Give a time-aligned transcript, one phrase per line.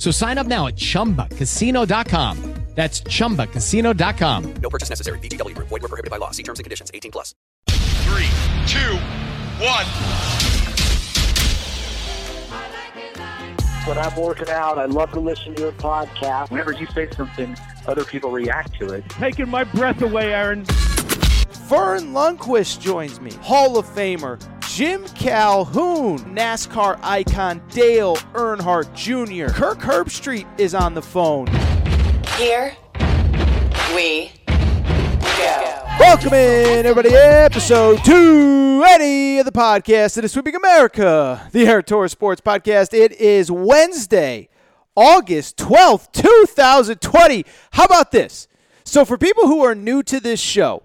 [0.00, 2.54] So sign up now at chumbacasino.com.
[2.74, 4.54] That's chumbacasino.com.
[4.62, 5.18] No purchase necessary.
[5.18, 5.68] VGW Group.
[5.68, 6.30] Void were prohibited by law.
[6.30, 6.90] See terms and conditions.
[6.94, 7.34] 18 plus.
[7.66, 8.30] Three,
[8.66, 8.96] two,
[9.60, 9.84] one.
[13.84, 16.50] When I'm working out, I love to listen to your podcast.
[16.50, 19.06] Whenever you say something, other people react to it.
[19.10, 20.64] Taking my breath away, Aaron.
[21.52, 24.40] Vern Lundquist joins me, Hall of Famer.
[24.68, 29.52] Jim Calhoun, NASCAR icon Dale Earnhardt Jr.
[29.52, 31.48] Kirk Herbstreit is on the phone.
[32.36, 32.76] Here
[33.94, 35.86] we go.
[35.98, 42.12] Welcome in, everybody, episode 280 of the podcast that is sweeping America, the Aaron Torres
[42.12, 42.94] Sports Podcast.
[42.94, 44.48] It is Wednesday,
[44.94, 47.44] August 12th, 2020.
[47.72, 48.46] How about this?
[48.84, 50.84] So, for people who are new to this show,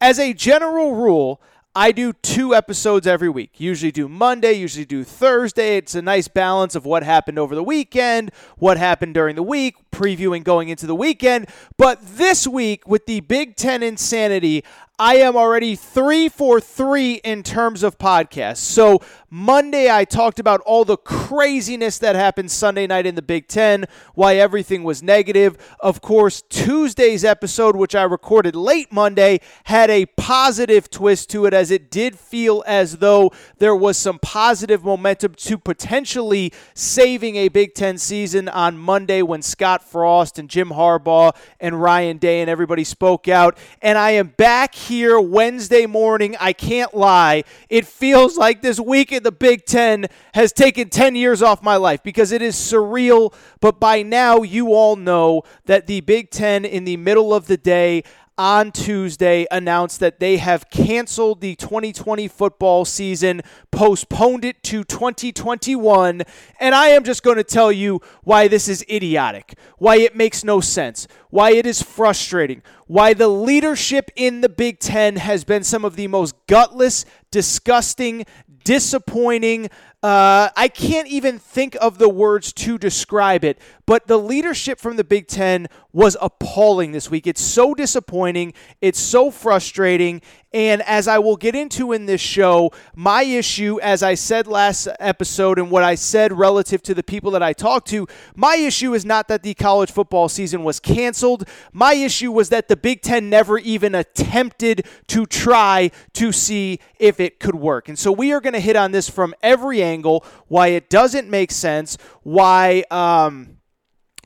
[0.00, 1.40] as a general rule,
[1.76, 3.54] I do two episodes every week.
[3.58, 5.76] Usually do Monday, usually do Thursday.
[5.76, 9.74] It's a nice balance of what happened over the weekend, what happened during the week,
[9.90, 11.48] previewing going into the weekend.
[11.76, 14.62] But this week, with the Big Ten insanity,
[14.96, 18.58] I am already three for three in terms of podcasts.
[18.58, 23.48] So, Monday, I talked about all the craziness that happened Sunday night in the Big
[23.48, 25.56] Ten, why everything was negative.
[25.80, 31.52] Of course, Tuesday's episode, which I recorded late Monday, had a positive twist to it
[31.52, 37.48] as it did feel as though there was some positive momentum to potentially saving a
[37.48, 42.48] Big Ten season on Monday when Scott Frost and Jim Harbaugh and Ryan Day and
[42.48, 43.58] everybody spoke out.
[43.82, 46.36] And I am back here Wednesday morning.
[46.38, 47.44] I can't lie.
[47.68, 51.76] It feels like this week in the Big Ten has taken 10 years off my
[51.76, 53.34] life because it is surreal.
[53.60, 57.56] But by now, you all know that the Big Ten in the middle of the
[57.56, 58.04] day,
[58.36, 63.40] on Tuesday announced that they have canceled the 2020 football season,
[63.70, 66.22] postponed it to 2021.
[66.58, 70.42] And I am just going to tell you why this is idiotic, why it makes
[70.42, 75.64] no sense, why it is frustrating, why the leadership in the Big Ten has been
[75.64, 78.24] some of the most gutless, disgusting,
[78.64, 79.66] disappointing.
[80.02, 84.96] Uh, I can't even think of the words to describe it, but the leadership from
[84.96, 87.26] the Big Ten was appalling this week.
[87.26, 88.54] It's so disappointing.
[88.80, 90.22] It's so frustrating.
[90.52, 94.88] And as I will get into in this show, my issue, as I said last
[95.00, 98.06] episode, and what I said relative to the people that I talked to,
[98.36, 101.48] my issue is not that the college football season was canceled.
[101.72, 107.18] My issue was that the Big Ten never even attempted to try to see if
[107.18, 107.88] it could work.
[107.88, 111.28] And so we are going to hit on this from every angle why it doesn't
[111.28, 112.84] make sense, why.
[112.90, 113.53] Um,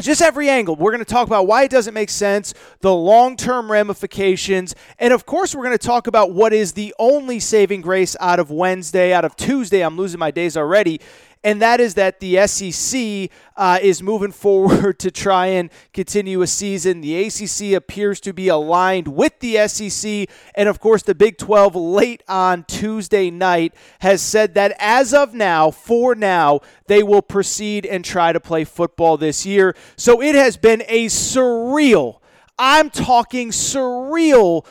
[0.00, 0.76] just every angle.
[0.76, 5.12] We're going to talk about why it doesn't make sense, the long term ramifications, and
[5.12, 8.50] of course, we're going to talk about what is the only saving grace out of
[8.50, 9.82] Wednesday, out of Tuesday.
[9.82, 11.00] I'm losing my days already
[11.44, 16.46] and that is that the SEC uh, is moving forward to try and continue a
[16.46, 17.00] season.
[17.00, 21.74] The ACC appears to be aligned with the SEC, and of course, the Big 12
[21.74, 27.86] late on Tuesday night has said that as of now, for now, they will proceed
[27.86, 29.74] and try to play football this year.
[29.96, 32.20] So it has been a surreal.
[32.58, 34.66] I'm talking surreal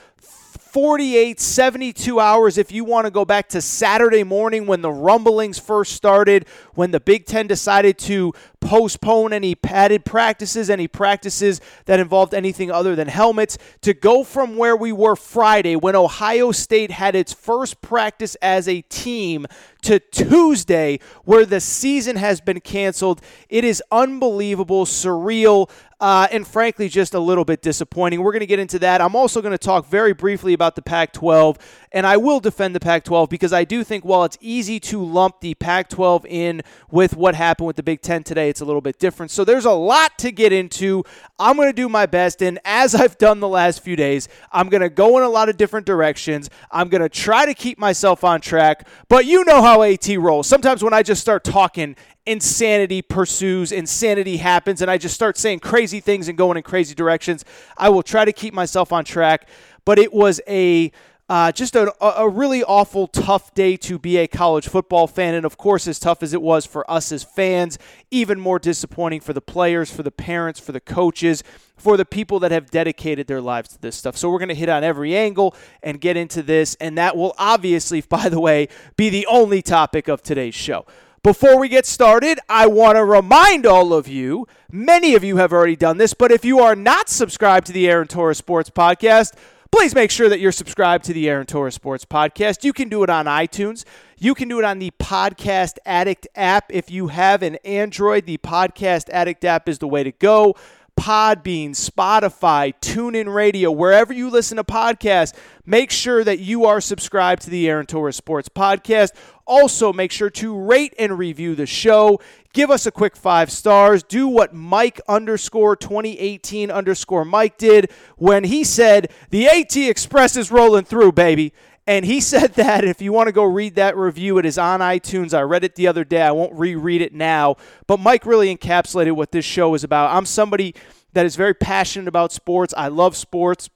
[0.68, 5.58] 48, 72 hours if you want to go back to Saturday morning when the rumblings
[5.58, 12.00] first started, when the Big Ten decided to postpone any padded practices, any practices that
[12.00, 16.92] involved anything other than helmets, to go from where we were Friday when Ohio State
[16.92, 19.46] had its first practice as a team
[19.84, 23.22] to Tuesday where the season has been canceled.
[23.48, 25.70] It is unbelievable, surreal.
[26.00, 28.22] Uh, and frankly, just a little bit disappointing.
[28.22, 29.02] We're going to get into that.
[29.02, 31.58] I'm also going to talk very briefly about the Pac 12,
[31.92, 35.04] and I will defend the Pac 12 because I do think while it's easy to
[35.04, 38.66] lump the Pac 12 in with what happened with the Big Ten today, it's a
[38.66, 39.32] little bit different.
[39.32, 41.04] So there's a lot to get into.
[41.40, 44.70] I'm going to do my best, and as I've done the last few days, I'm
[44.70, 46.50] going to go in a lot of different directions.
[46.72, 50.48] I'm going to try to keep myself on track, but you know how AT rolls.
[50.48, 51.96] Sometimes when I just start talking,
[52.26, 56.94] insanity pursues, insanity happens, and I just start saying crazy things and going in crazy
[56.94, 57.46] directions.
[57.78, 59.48] I will try to keep myself on track,
[59.86, 60.92] but it was a
[61.30, 65.34] uh, just a, a really awful, tough day to be a college football fan.
[65.34, 67.78] And of course, as tough as it was for us as fans,
[68.12, 71.44] even more disappointing for the players, for the parents, for the coaches,
[71.76, 74.16] for the people that have dedicated their lives to this stuff.
[74.16, 75.54] So we're going to hit on every angle
[75.84, 76.76] and get into this.
[76.80, 80.86] And that will obviously, by the way, be the only topic of today's show.
[81.24, 85.52] Before we get started, I want to remind all of you, many of you have
[85.52, 89.34] already done this, but if you are not subscribed to the Aaron Torres Sports Podcast,
[89.72, 92.64] please make sure that you're subscribed to the Aaron Torres Sports Podcast.
[92.64, 93.86] You can do it on iTunes.
[94.18, 96.66] You can do it on the Podcast Addict app.
[96.70, 100.56] If you have an Android, the Podcast Addict app is the way to go.
[100.98, 105.34] Podbean, Spotify, TuneIn Radio, wherever you listen to podcasts,
[105.66, 109.12] make sure that you are subscribed to the Aaron Torres Sports Podcast.
[109.46, 112.20] Also, make sure to rate and review the show.
[112.52, 114.04] Give us a quick five stars.
[114.04, 120.52] Do what Mike underscore 2018 underscore Mike did when he said, The AT Express is
[120.52, 121.54] rolling through, baby.
[121.88, 124.82] And he said that if you want to go read that review, it is on
[124.82, 125.34] iTunes.
[125.34, 126.22] I read it the other day.
[126.22, 127.56] I won't reread it now.
[127.88, 130.16] But Mike really encapsulated what this show is about.
[130.16, 130.76] I'm somebody
[131.14, 132.74] that is very passionate about sports.
[132.78, 133.70] I love sports.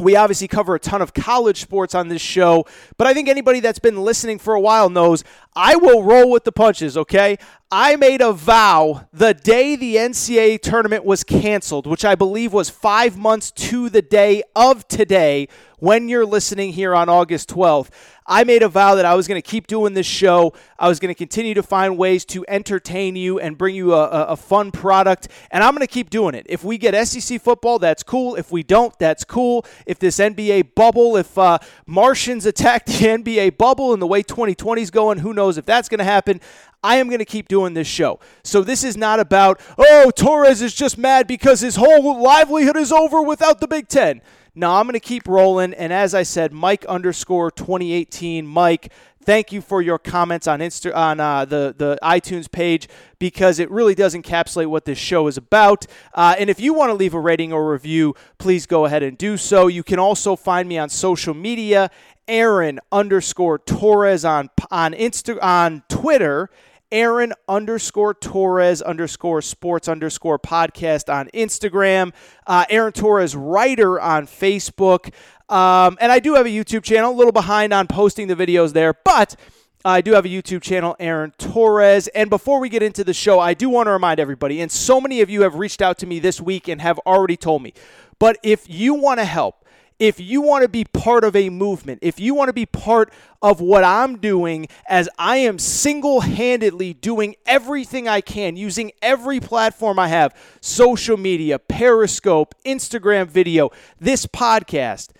[0.00, 2.64] We obviously cover a ton of college sports on this show,
[2.96, 5.22] but I think anybody that's been listening for a while knows
[5.54, 7.36] I will roll with the punches, okay?
[7.70, 12.70] I made a vow the day the NCAA tournament was canceled, which I believe was
[12.70, 15.48] five months to the day of today
[15.78, 17.90] when you're listening here on August 12th.
[18.30, 20.54] I made a vow that I was going to keep doing this show.
[20.78, 24.04] I was going to continue to find ways to entertain you and bring you a,
[24.04, 26.46] a, a fun product, and I'm going to keep doing it.
[26.48, 28.36] If we get SEC football, that's cool.
[28.36, 29.66] If we don't, that's cool.
[29.84, 34.80] If this NBA bubble, if uh, Martians attack the NBA bubble and the way 2020
[34.80, 36.40] is going, who knows if that's going to happen.
[36.82, 38.20] I am going to keep doing this show.
[38.42, 42.90] So this is not about, oh, Torres is just mad because his whole livelihood is
[42.90, 44.22] over without the Big Ten.
[44.54, 45.74] No, I'm going to keep rolling.
[45.74, 48.92] And as I said, Mike underscore 2018, Mike,
[49.22, 52.88] thank you for your comments on Insta on uh, the the iTunes page
[53.18, 55.86] because it really does encapsulate what this show is about.
[56.14, 59.16] Uh, and if you want to leave a rating or review, please go ahead and
[59.16, 59.68] do so.
[59.68, 61.90] You can also find me on social media,
[62.26, 66.50] Aaron underscore Torres on on Insta on Twitter
[66.92, 72.12] Aaron underscore Torres underscore sports underscore podcast on Instagram,
[72.46, 75.12] uh, Aaron Torres writer on Facebook.
[75.48, 78.72] Um, and I do have a YouTube channel, a little behind on posting the videos
[78.72, 79.36] there, but
[79.84, 82.06] I do have a YouTube channel, Aaron Torres.
[82.08, 85.00] And before we get into the show, I do want to remind everybody, and so
[85.00, 87.72] many of you have reached out to me this week and have already told me,
[88.18, 89.64] but if you want to help,
[90.00, 93.12] if you want to be part of a movement, if you want to be part
[93.42, 99.40] of what I'm doing as I am single handedly doing everything I can, using every
[99.40, 103.70] platform I have social media, Periscope, Instagram video,
[104.00, 105.10] this podcast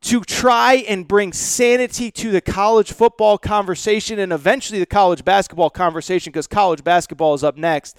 [0.00, 5.68] to try and bring sanity to the college football conversation and eventually the college basketball
[5.68, 7.98] conversation because college basketball is up next.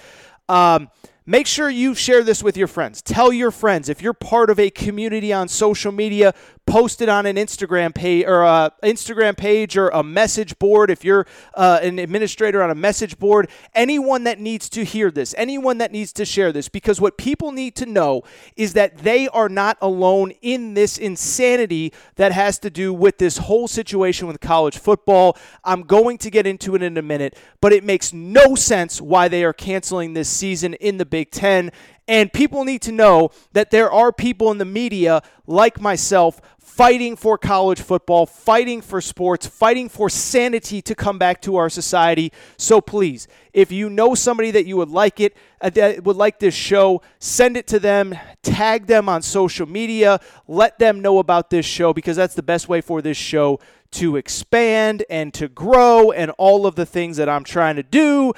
[0.49, 0.89] Um,
[1.29, 3.01] Make sure you share this with your friends.
[3.01, 6.33] Tell your friends if you're part of a community on social media,
[6.65, 10.89] post it on an Instagram page or a Instagram page or a message board.
[10.89, 15.35] If you're uh, an administrator on a message board, anyone that needs to hear this,
[15.37, 18.21] anyone that needs to share this, because what people need to know
[18.55, 23.39] is that they are not alone in this insanity that has to do with this
[23.39, 25.37] whole situation with college football.
[25.65, 29.27] I'm going to get into it in a minute, but it makes no sense why
[29.27, 31.71] they are canceling this season in the Ten.
[32.09, 37.15] And people need to know that there are people in the media like myself fighting
[37.15, 42.31] for college football, fighting for sports, fighting for sanity to come back to our society.
[42.55, 46.37] So please, if you know somebody that you would like it, uh, that would like
[46.37, 51.49] this show, send it to them, tag them on social media, let them know about
[51.49, 53.59] this show because that's the best way for this show
[53.89, 58.33] to expand and to grow and all of the things that I'm trying to do.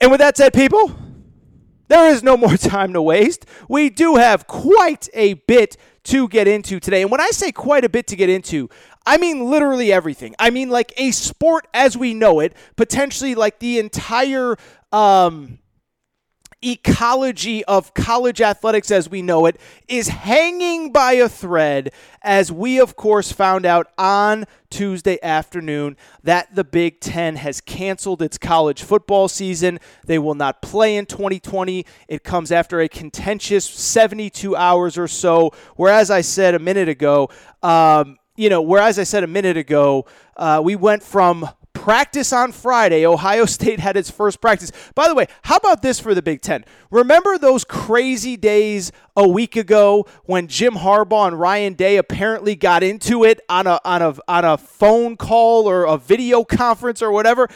[0.00, 0.96] And with that said, people,
[1.90, 3.44] there is no more time to waste.
[3.68, 7.02] We do have quite a bit to get into today.
[7.02, 8.70] And when I say quite a bit to get into,
[9.04, 10.34] I mean literally everything.
[10.38, 14.56] I mean like a sport as we know it, potentially like the entire
[14.92, 15.59] um
[16.62, 22.78] ecology of college athletics as we know it is hanging by a thread as we,
[22.78, 28.82] of course, found out on Tuesday afternoon that the Big Ten has canceled its college
[28.82, 29.80] football season.
[30.04, 31.86] They will not play in 2020.
[32.08, 35.52] It comes after a contentious 72 hours or so.
[35.76, 37.30] Whereas I said a minute ago,
[37.62, 41.48] um, you know, whereas I said a minute ago, uh, we went from
[41.80, 43.06] practice on Friday.
[43.06, 44.70] Ohio State had its first practice.
[44.94, 46.64] By the way, how about this for the Big Ten?
[46.90, 52.82] Remember those crazy days a week ago when Jim Harbaugh and Ryan Day apparently got
[52.82, 57.10] into it on a on a on a phone call or a video conference or
[57.10, 57.48] whatever?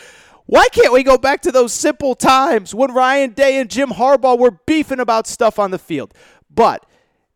[0.47, 4.39] Why can't we go back to those simple times when Ryan Day and Jim Harbaugh
[4.39, 6.15] were beefing about stuff on the field?
[6.51, 6.85] But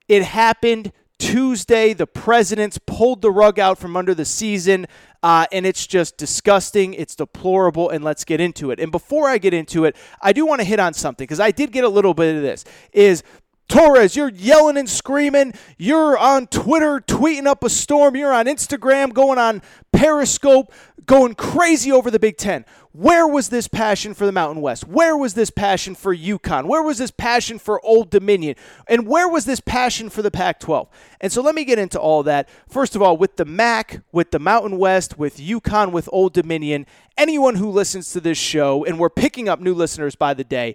[0.08, 1.92] it happened Tuesday.
[1.92, 4.86] The presidents pulled the rug out from under the season.
[5.22, 6.94] Uh, and it's just disgusting.
[6.94, 8.78] It's deplorable, and let's get into it.
[8.78, 11.50] And before I get into it, I do want to hit on something because I
[11.50, 12.64] did get a little bit of this.
[12.92, 13.22] Is
[13.68, 15.52] Torres, you're yelling and screaming.
[15.76, 18.16] You're on Twitter tweeting up a storm.
[18.16, 19.60] You're on Instagram going on
[19.92, 20.72] Periscope,
[21.04, 22.64] going crazy over the Big Ten.
[22.92, 24.88] Where was this passion for the Mountain West?
[24.88, 26.66] Where was this passion for UConn?
[26.66, 28.56] Where was this passion for Old Dominion?
[28.88, 30.88] And where was this passion for the Pac 12?
[31.20, 32.48] And so let me get into all that.
[32.68, 36.86] First of all, with the MAC, with the Mountain West, with UConn, with Old Dominion,
[37.16, 40.74] anyone who listens to this show, and we're picking up new listeners by the day,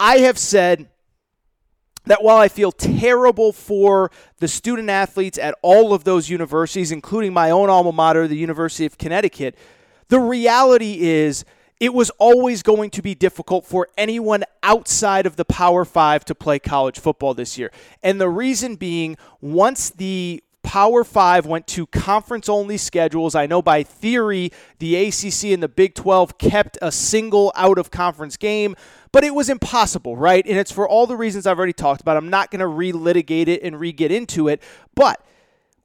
[0.00, 0.88] I have said
[2.06, 7.32] that while I feel terrible for the student athletes at all of those universities, including
[7.32, 9.56] my own alma mater, the University of Connecticut,
[10.08, 11.44] the reality is,
[11.78, 16.34] it was always going to be difficult for anyone outside of the Power Five to
[16.34, 17.70] play college football this year.
[18.02, 23.36] And the reason being, once the Power Five went to conference only schedules.
[23.36, 27.92] I know by theory, the ACC and the Big 12 kept a single out of
[27.92, 28.74] conference game,
[29.12, 30.44] but it was impossible, right?
[30.44, 32.16] And it's for all the reasons I've already talked about.
[32.16, 34.60] I'm not going to relitigate it and re get into it,
[34.96, 35.24] but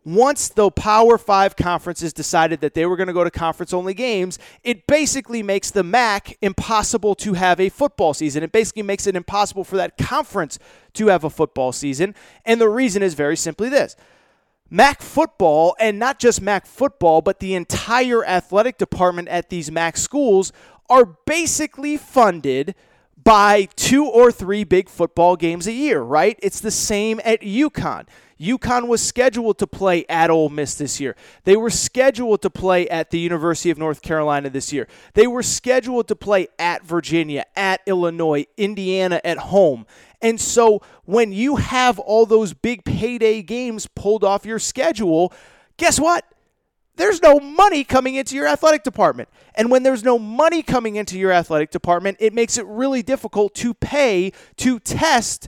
[0.03, 3.93] once the Power Five conferences decided that they were going to go to conference only
[3.93, 8.41] games, it basically makes the MAC impossible to have a football season.
[8.41, 10.57] It basically makes it impossible for that conference
[10.93, 12.15] to have a football season.
[12.45, 13.95] And the reason is very simply this.
[14.71, 19.97] MAC football, and not just MAC football, but the entire athletic department at these MAC
[19.97, 20.53] schools
[20.89, 22.73] are basically funded
[23.21, 26.39] by two or three big football games a year, right?
[26.41, 28.07] It's the same at UConn.
[28.41, 31.15] UConn was scheduled to play at Ole Miss this year.
[31.43, 34.87] They were scheduled to play at the University of North Carolina this year.
[35.13, 39.85] They were scheduled to play at Virginia, at Illinois, Indiana at home.
[40.21, 45.31] And so when you have all those big payday games pulled off your schedule,
[45.77, 46.25] guess what?
[46.95, 49.29] There's no money coming into your athletic department.
[49.55, 53.55] And when there's no money coming into your athletic department, it makes it really difficult
[53.55, 55.47] to pay to test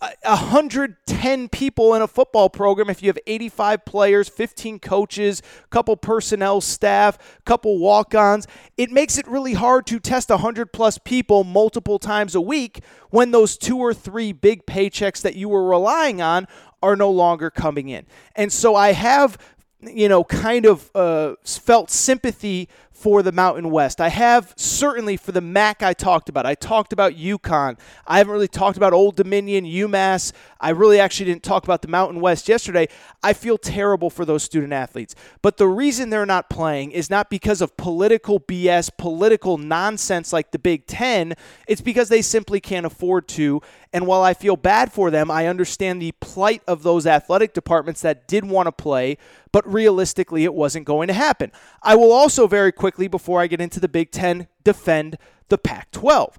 [0.00, 5.96] 110 people in a football program if you have 85 players, 15 coaches, a couple
[5.96, 8.46] personnel staff, a couple walk-ons.
[8.76, 12.80] It makes it really hard to test 100 plus people multiple times a week
[13.10, 16.46] when those two or three big paychecks that you were relying on
[16.82, 18.06] are no longer coming in.
[18.34, 19.38] And so I have
[19.82, 22.68] you know, kind of uh, felt sympathy
[23.02, 24.00] for the Mountain West.
[24.00, 26.46] I have certainly for the MAC I talked about.
[26.46, 27.76] I talked about UConn.
[28.06, 30.32] I haven't really talked about Old Dominion, UMass.
[30.60, 32.86] I really actually didn't talk about the Mountain West yesterday.
[33.20, 35.16] I feel terrible for those student athletes.
[35.42, 40.52] But the reason they're not playing is not because of political BS, political nonsense like
[40.52, 41.34] the Big Ten.
[41.66, 43.60] It's because they simply can't afford to.
[43.92, 48.00] And while I feel bad for them, I understand the plight of those athletic departments
[48.02, 49.18] that did want to play,
[49.50, 51.52] but realistically, it wasn't going to happen.
[51.82, 55.16] I will also very quickly quickly before I get into the Big Ten defend
[55.48, 56.38] the Pac 12.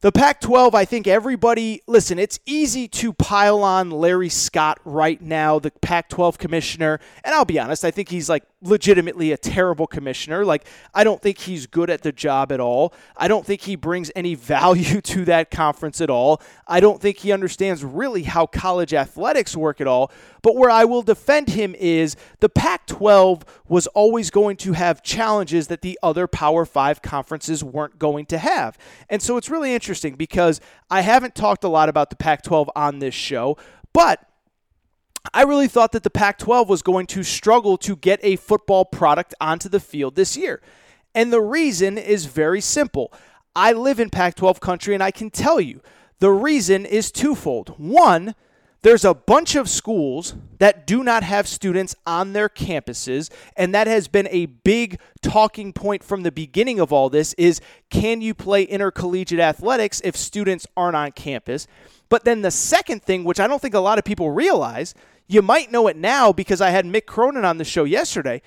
[0.00, 5.20] The Pac 12, I think everybody, listen, it's easy to pile on Larry Scott right
[5.20, 7.00] now, the Pac 12 commissioner.
[7.24, 10.44] And I'll be honest, I think he's like legitimately a terrible commissioner.
[10.44, 12.94] Like, I don't think he's good at the job at all.
[13.16, 16.40] I don't think he brings any value to that conference at all.
[16.68, 20.12] I don't think he understands really how college athletics work at all.
[20.42, 25.02] But where I will defend him is the Pac 12 was always going to have
[25.02, 28.78] challenges that the other Power Five conferences weren't going to have.
[29.10, 32.42] And so it's really interesting interesting because I haven't talked a lot about the Pac
[32.42, 33.56] 12 on this show,
[33.94, 34.20] but
[35.32, 38.84] I really thought that the Pac 12 was going to struggle to get a football
[38.84, 40.60] product onto the field this year.
[41.14, 43.14] And the reason is very simple.
[43.56, 45.80] I live in Pac 12 country and I can tell you
[46.18, 47.70] the reason is twofold.
[47.78, 48.34] One,
[48.82, 53.86] there's a bunch of schools that do not have students on their campuses and that
[53.86, 58.34] has been a big talking point from the beginning of all this is can you
[58.34, 61.66] play intercollegiate athletics if students aren't on campus?
[62.08, 64.94] But then the second thing which i don't think a lot of people realize
[65.26, 68.40] you might know it now because i had mick cronin on the show yesterday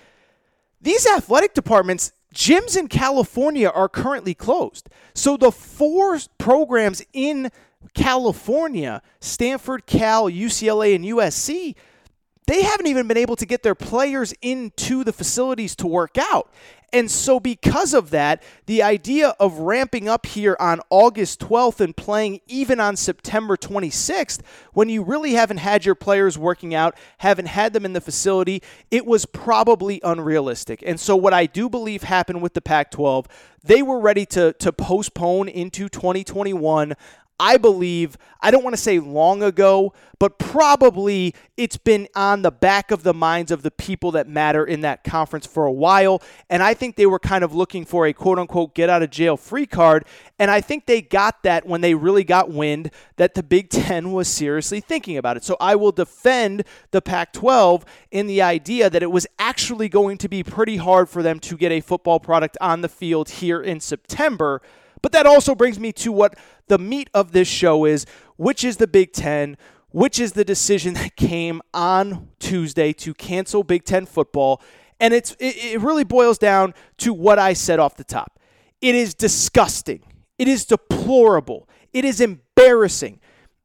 [0.81, 4.89] these athletic departments gyms in california are currently closed.
[5.13, 7.51] So the four programs in
[7.93, 11.75] California, Stanford, Cal, UCLA, and USC,
[12.47, 16.51] they haven't even been able to get their players into the facilities to work out.
[16.93, 21.95] And so, because of that, the idea of ramping up here on August 12th and
[21.95, 24.41] playing even on September 26th,
[24.73, 28.61] when you really haven't had your players working out, haven't had them in the facility,
[28.89, 30.83] it was probably unrealistic.
[30.85, 33.25] And so, what I do believe happened with the Pac 12,
[33.63, 36.95] they were ready to, to postpone into 2021.
[37.41, 42.51] I believe, I don't want to say long ago, but probably it's been on the
[42.51, 46.21] back of the minds of the people that matter in that conference for a while.
[46.51, 49.09] And I think they were kind of looking for a quote unquote get out of
[49.09, 50.05] jail free card.
[50.37, 54.11] And I think they got that when they really got wind that the Big Ten
[54.11, 55.43] was seriously thinking about it.
[55.43, 60.19] So I will defend the Pac 12 in the idea that it was actually going
[60.19, 63.63] to be pretty hard for them to get a football product on the field here
[63.63, 64.61] in September.
[65.01, 68.05] But that also brings me to what the meat of this show is,
[68.37, 69.57] which is the Big Ten,
[69.89, 74.61] which is the decision that came on Tuesday to cancel Big Ten football.
[74.99, 78.39] And it's it, it really boils down to what I said off the top.
[78.81, 80.03] It is disgusting.
[80.37, 81.67] It is deplorable.
[81.93, 83.19] It is embarrassing.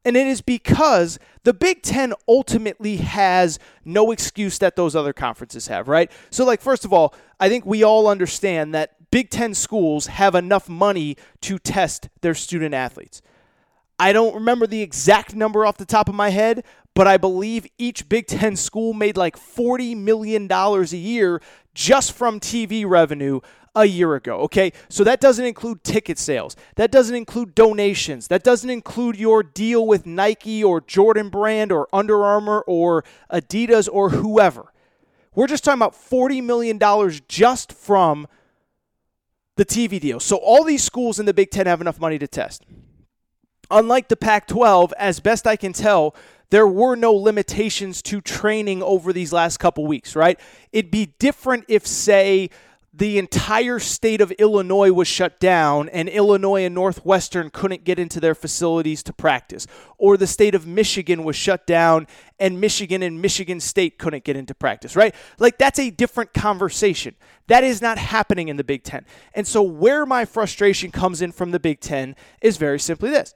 [0.05, 5.67] And it is because the Big Ten ultimately has no excuse that those other conferences
[5.67, 6.13] have, right?
[6.31, 10.35] So, like, first of all, I think we all understand that Big Ten schools have
[10.35, 13.23] enough money to test their student athletes.
[13.99, 17.67] I don't remember the exact number off the top of my head, but I believe
[17.79, 21.41] each Big Ten school made like $40 million a year
[21.73, 23.41] just from TV revenue
[23.75, 24.41] a year ago.
[24.41, 29.43] Okay, so that doesn't include ticket sales, that doesn't include donations, that doesn't include your
[29.43, 34.75] deal with Nike or Jordan Brand or Under Armour or Adidas or whoever.
[35.35, 36.79] We're just talking about $40 million
[37.29, 38.27] just from
[39.57, 40.21] the TV deal.
[40.21, 42.65] So all these schools in the Big Ten have enough money to test.
[43.71, 46.15] Unlike the Pac 12, as best I can tell,
[46.51, 50.39] there were no limitations to training over these last couple weeks, right?
[50.73, 52.51] It'd be different if, say,
[52.97, 58.21] the entire state of Illinois was shut down and Illinois and Northwestern couldn't get into
[58.21, 59.67] their facilities to practice,
[59.99, 62.07] or the state of Michigan was shut down
[62.39, 65.15] and Michigan and Michigan State couldn't get into practice, right?
[65.39, 67.17] Like that's a different conversation.
[67.49, 69.05] That is not happening in the Big Ten.
[69.35, 73.35] And so, where my frustration comes in from the Big Ten is very simply this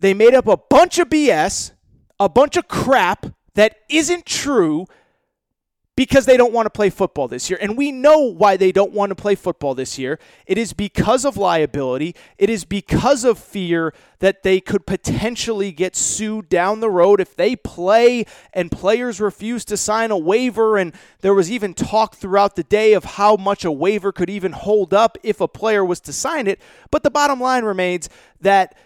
[0.00, 1.72] they made up a bunch of BS,
[2.20, 4.86] a bunch of crap that isn't true
[5.96, 7.58] because they don't want to play football this year.
[7.60, 10.18] And we know why they don't want to play football this year.
[10.46, 15.96] It is because of liability, it is because of fear that they could potentially get
[15.96, 20.76] sued down the road if they play and players refuse to sign a waiver.
[20.76, 24.52] And there was even talk throughout the day of how much a waiver could even
[24.52, 26.60] hold up if a player was to sign it.
[26.90, 28.76] But the bottom line remains that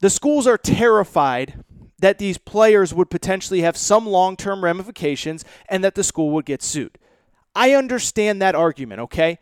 [0.00, 1.64] the schools are terrified
[1.98, 6.44] that these players would potentially have some long term ramifications and that the school would
[6.44, 6.98] get sued.
[7.54, 9.38] I understand that argument, okay?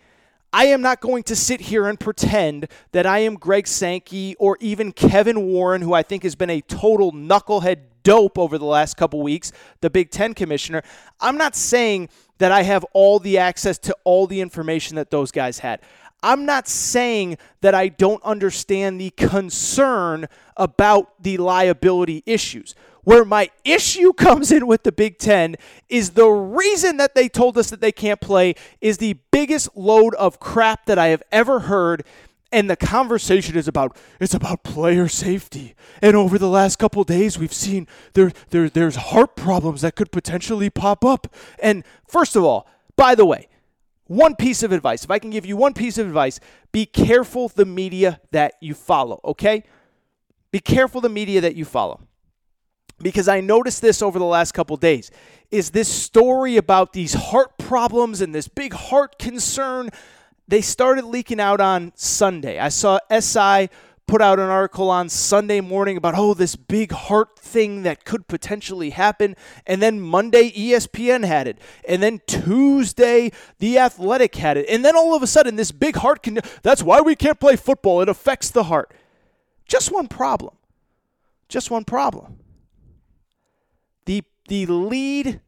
[0.52, 4.56] I am not going to sit here and pretend that I am Greg Sankey or
[4.60, 8.96] even Kevin Warren, who I think has been a total knucklehead dope over the last
[8.96, 10.82] couple weeks, the Big Ten commissioner.
[11.20, 15.32] I'm not saying that I have all the access to all the information that those
[15.32, 15.80] guys had.
[16.24, 22.74] I'm not saying that I don't understand the concern about the liability issues.
[23.02, 25.56] Where my issue comes in with the Big Ten
[25.90, 30.14] is the reason that they told us that they can't play is the biggest load
[30.14, 32.04] of crap that I have ever heard.
[32.50, 35.74] And the conversation is about it's about player safety.
[36.00, 40.10] And over the last couple days, we've seen there, there there's heart problems that could
[40.10, 41.26] potentially pop up.
[41.58, 43.48] And first of all, by the way,
[44.06, 46.38] one piece of advice, if I can give you one piece of advice,
[46.72, 49.64] be careful the media that you follow, okay?
[50.50, 52.00] Be careful the media that you follow.
[53.00, 55.10] Because I noticed this over the last couple days
[55.50, 59.90] is this story about these heart problems and this big heart concern.
[60.46, 62.58] They started leaking out on Sunday.
[62.58, 63.68] I saw SI
[64.06, 68.28] put out an article on Sunday morning about, oh, this big heart thing that could
[68.28, 69.34] potentially happen.
[69.66, 71.58] And then Monday, ESPN had it.
[71.88, 74.66] And then Tuesday, The Athletic had it.
[74.68, 77.56] And then all of a sudden, this big heart can, that's why we can't play
[77.56, 78.00] football.
[78.00, 78.92] It affects the heart.
[79.66, 80.54] Just one problem.
[81.48, 82.38] Just one problem.
[84.04, 85.40] the the lead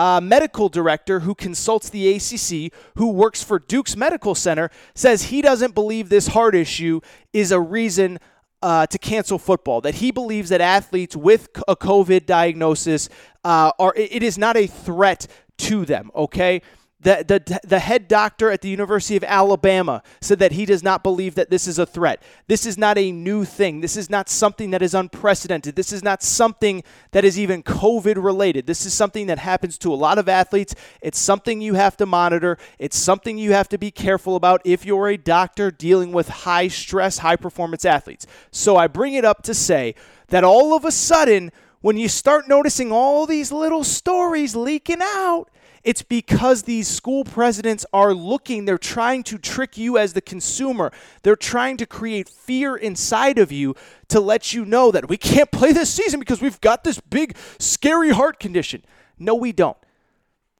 [0.00, 5.42] uh, medical director who consults the ACC, who works for Duke's Medical Center, says he
[5.42, 7.02] doesn't believe this heart issue
[7.34, 8.18] is a reason
[8.62, 9.82] uh, to cancel football.
[9.82, 13.10] That he believes that athletes with a COVID diagnosis
[13.44, 15.26] uh, are it is not a threat
[15.58, 16.10] to them.
[16.14, 16.62] Okay.
[17.02, 21.02] The, the, the head doctor at the University of Alabama said that he does not
[21.02, 22.22] believe that this is a threat.
[22.46, 23.80] This is not a new thing.
[23.80, 25.76] This is not something that is unprecedented.
[25.76, 26.82] This is not something
[27.12, 28.66] that is even COVID related.
[28.66, 30.74] This is something that happens to a lot of athletes.
[31.00, 32.58] It's something you have to monitor.
[32.78, 36.68] It's something you have to be careful about if you're a doctor dealing with high
[36.68, 38.26] stress, high performance athletes.
[38.50, 39.94] So I bring it up to say
[40.28, 45.46] that all of a sudden, when you start noticing all these little stories leaking out,
[45.82, 50.92] it's because these school presidents are looking, they're trying to trick you as the consumer.
[51.22, 53.74] They're trying to create fear inside of you
[54.08, 57.36] to let you know that we can't play this season because we've got this big,
[57.58, 58.84] scary heart condition.
[59.18, 59.76] No, we don't.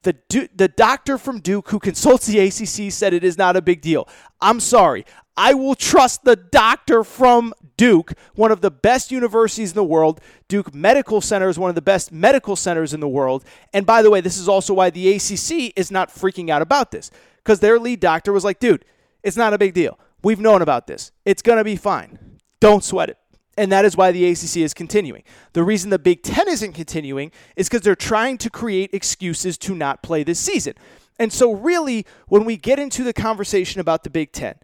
[0.03, 3.81] The, the doctor from Duke who consults the ACC said it is not a big
[3.81, 4.07] deal.
[4.39, 5.05] I'm sorry.
[5.37, 10.19] I will trust the doctor from Duke, one of the best universities in the world.
[10.47, 13.45] Duke Medical Center is one of the best medical centers in the world.
[13.73, 16.91] And by the way, this is also why the ACC is not freaking out about
[16.91, 18.85] this because their lead doctor was like, dude,
[19.23, 19.99] it's not a big deal.
[20.23, 21.11] We've known about this.
[21.25, 22.19] It's going to be fine.
[22.59, 23.17] Don't sweat it.
[23.57, 25.23] And that is why the ACC is continuing.
[25.53, 29.75] The reason the Big Ten isn't continuing is because they're trying to create excuses to
[29.75, 30.75] not play this season.
[31.19, 34.55] And so, really, when we get into the conversation about the Big Ten,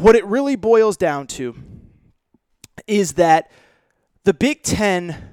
[0.00, 1.54] what it really boils down to
[2.86, 3.50] is that
[4.24, 5.28] the Big Ten.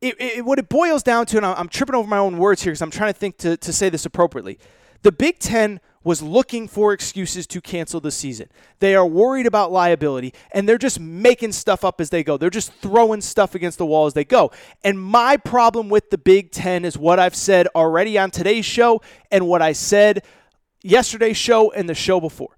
[0.00, 2.72] It, it, what it boils down to, and I'm tripping over my own words here
[2.72, 4.58] because I'm trying to think to, to say this appropriately.
[5.00, 8.48] The Big Ten was looking for excuses to cancel the season.
[8.78, 12.36] They are worried about liability and they're just making stuff up as they go.
[12.36, 14.52] They're just throwing stuff against the wall as they go.
[14.84, 19.00] And my problem with the Big Ten is what I've said already on today's show
[19.32, 20.22] and what I said
[20.82, 22.54] yesterday's show and the show before.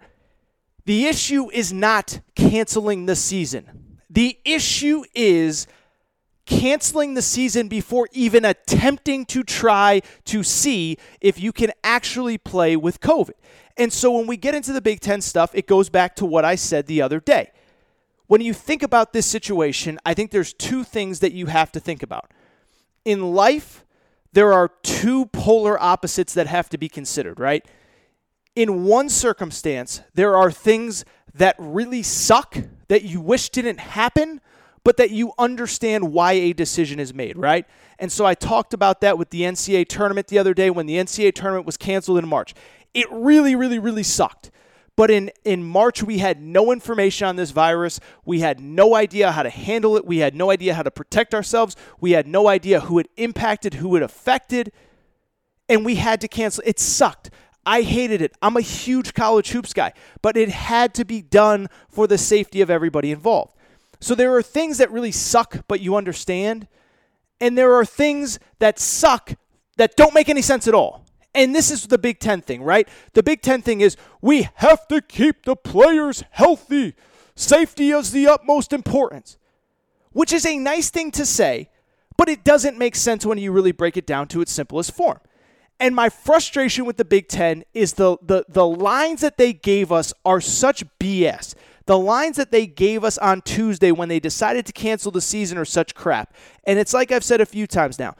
[0.84, 3.98] The issue is not canceling the season.
[4.10, 5.66] The issue is
[6.46, 12.76] canceling the season before even attempting to try to see if you can actually play
[12.76, 13.34] with COVID.
[13.76, 16.44] And so when we get into the Big Ten stuff, it goes back to what
[16.44, 17.50] I said the other day.
[18.26, 21.80] When you think about this situation, I think there's two things that you have to
[21.80, 22.30] think about.
[23.04, 23.84] In life,
[24.32, 27.64] there are two polar opposites that have to be considered, right?
[28.56, 31.04] in one circumstance, there are things
[31.34, 32.56] that really suck
[32.88, 34.40] that you wish didn't happen,
[34.86, 37.66] but that you understand why a decision is made, right?
[37.98, 40.94] And so I talked about that with the NCAA tournament the other day when the
[40.94, 42.54] NCAA tournament was canceled in March.
[42.94, 44.52] It really, really, really sucked.
[44.94, 47.98] But in, in March, we had no information on this virus.
[48.24, 50.06] We had no idea how to handle it.
[50.06, 51.74] We had no idea how to protect ourselves.
[52.00, 54.70] We had no idea who it impacted, who it affected.
[55.68, 56.62] And we had to cancel.
[56.64, 57.30] It sucked.
[57.66, 58.36] I hated it.
[58.40, 62.60] I'm a huge college hoops guy, but it had to be done for the safety
[62.60, 63.55] of everybody involved.
[64.00, 66.68] So there are things that really suck, but you understand.
[67.40, 69.34] And there are things that suck
[69.76, 71.04] that don't make any sense at all.
[71.34, 72.88] And this is the Big Ten thing, right?
[73.12, 76.94] The Big Ten thing is we have to keep the players healthy.
[77.34, 79.36] Safety is the utmost importance,
[80.12, 81.68] which is a nice thing to say,
[82.16, 85.20] but it doesn't make sense when you really break it down to its simplest form.
[85.78, 89.92] And my frustration with the Big Ten is the, the, the lines that they gave
[89.92, 91.54] us are such BS.
[91.86, 95.56] The lines that they gave us on Tuesday when they decided to cancel the season
[95.56, 96.34] are such crap.
[96.64, 98.16] And it's like I've said a few times now.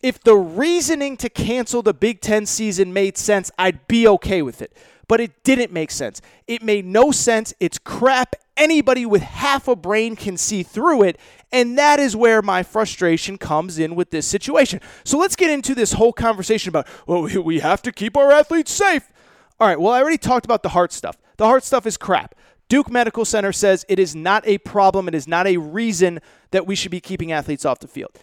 [0.00, 4.62] If the reasoning to cancel the Big Ten season made sense, I'd be okay with
[4.62, 4.76] it.
[5.08, 6.20] But it didn't make sense.
[6.46, 7.52] It made no sense.
[7.58, 8.36] It's crap.
[8.56, 11.18] Anybody with half a brain can see through it.
[11.50, 14.80] And that is where my frustration comes in with this situation.
[15.02, 18.70] So let's get into this whole conversation about, well, we have to keep our athletes
[18.70, 19.10] safe.
[19.58, 21.16] All right, well, I already talked about the heart stuff.
[21.36, 22.36] The heart stuff is crap.
[22.68, 26.66] Duke Medical Center says it is not a problem, it is not a reason that
[26.66, 28.18] we should be keeping athletes off the field.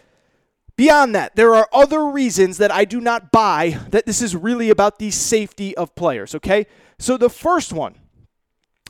[0.76, 4.70] Beyond that, there are other reasons that I do not buy that this is really
[4.70, 6.66] about the safety of players, okay?
[6.98, 7.96] So the first one,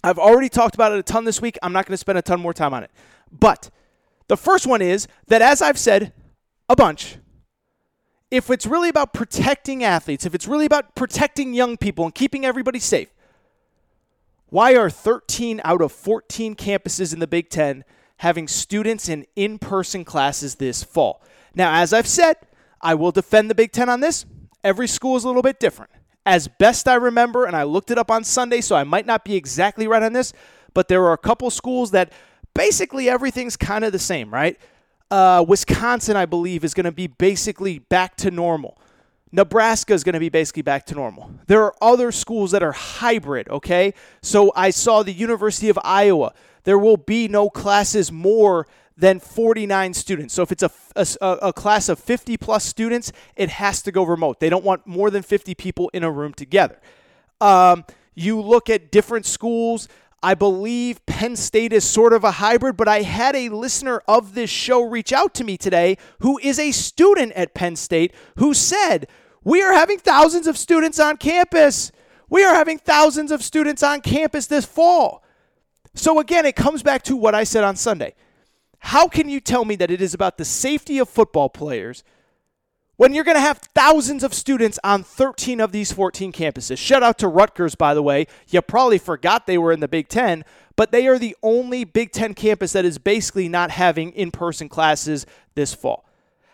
[0.03, 1.57] I've already talked about it a ton this week.
[1.63, 2.91] I'm not going to spend a ton more time on it.
[3.31, 3.71] But
[4.29, 6.13] the first one is that, as I've said
[6.69, 7.17] a bunch,
[8.31, 12.45] if it's really about protecting athletes, if it's really about protecting young people and keeping
[12.45, 13.09] everybody safe,
[14.49, 17.85] why are 13 out of 14 campuses in the Big Ten
[18.19, 21.23] having students in in person classes this fall?
[21.55, 22.37] Now, as I've said,
[22.81, 24.25] I will defend the Big Ten on this.
[24.63, 25.91] Every school is a little bit different.
[26.25, 29.25] As best I remember, and I looked it up on Sunday, so I might not
[29.25, 30.33] be exactly right on this,
[30.75, 32.13] but there are a couple schools that
[32.55, 34.59] basically everything's kind of the same, right?
[35.11, 38.79] Uh, Wisconsin, I believe, is going to be basically back to normal.
[39.33, 41.31] Nebraska is going to be basically back to normal.
[41.47, 43.93] There are other schools that are hybrid, okay?
[44.23, 46.33] So I saw the University of Iowa.
[46.65, 50.33] There will be no classes more than 49 students.
[50.33, 54.05] So if it's a, a, a, class of 50 plus students, it has to go
[54.05, 54.41] remote.
[54.41, 56.81] They don't want more than 50 people in a room together.
[57.41, 57.85] Um,
[58.15, 59.89] you look at different schools.
[60.23, 64.35] I believe Penn State is sort of a hybrid, but I had a listener of
[64.35, 68.55] this show reach out to me today who is a student at Penn State who
[68.55, 69.09] said,
[69.45, 71.93] We are having thousands of students on campus.
[72.29, 75.23] We are having thousands of students on campus this fall.
[75.95, 78.15] So again, it comes back to what I said on Sunday.
[78.81, 82.05] How can you tell me that it is about the safety of football players
[82.97, 86.79] when you're going to have thousands of students on 13 of these 14 campuses?
[86.79, 88.27] Shout out to Rutgers, by the way.
[88.49, 90.45] You probably forgot they were in the Big Ten,
[90.77, 94.69] but they are the only Big Ten campus that is basically not having in person
[94.69, 96.05] classes this fall.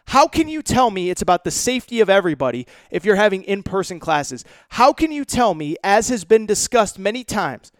[0.08, 3.62] How can you tell me it's about the safety of everybody if you're having in
[3.62, 4.44] person classes?
[4.70, 7.70] How can you tell me, as has been discussed many times,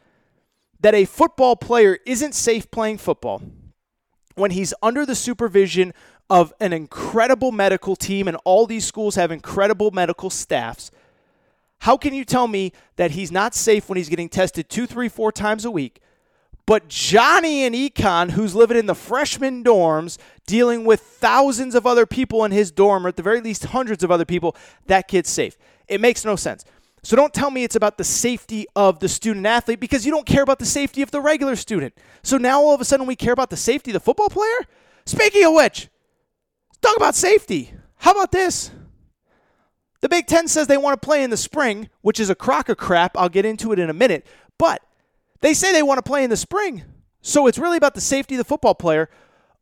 [0.81, 3.42] that a football player isn't safe playing football?
[4.35, 5.92] when he's under the supervision
[6.33, 10.90] of an incredible medical team and all these schools have incredible medical staffs.
[11.81, 15.11] How can you tell me that he's not safe when he's getting tested two, three,
[15.11, 16.01] four times a week?
[16.64, 20.16] But Johnny and Econ, who's living in the freshman dorms,
[20.47, 24.03] dealing with thousands of other people in his dorm, or at the very least hundreds
[24.03, 25.59] of other people, that kid's safe.
[25.87, 26.64] It makes no sense.
[27.03, 30.25] So don't tell me it's about the safety of the student athlete because you don't
[30.25, 31.92] care about the safety of the regular student.
[32.23, 34.66] So now all of a sudden we care about the safety of the football player?
[35.05, 35.88] Speaking of which,
[36.83, 37.73] talk about safety.
[37.97, 38.71] How about this?
[40.01, 42.68] The Big Ten says they want to play in the spring, which is a crock
[42.68, 43.16] of crap.
[43.16, 44.27] I'll get into it in a minute.
[44.59, 44.83] But
[45.40, 46.83] they say they want to play in the spring.
[47.21, 49.09] So it's really about the safety of the football player.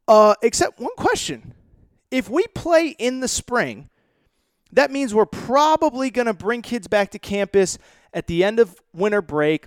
[0.09, 1.55] Uh, except one question.
[2.11, 3.91] If we play in the spring,
[4.73, 7.79] that means we're probably going to bring kids back to campus
[8.13, 9.67] at the end of winter break,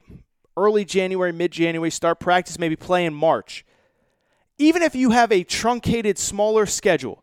[0.58, 3.64] early January, mid January, start practice, maybe play in March.
[4.58, 7.23] Even if you have a truncated, smaller schedule,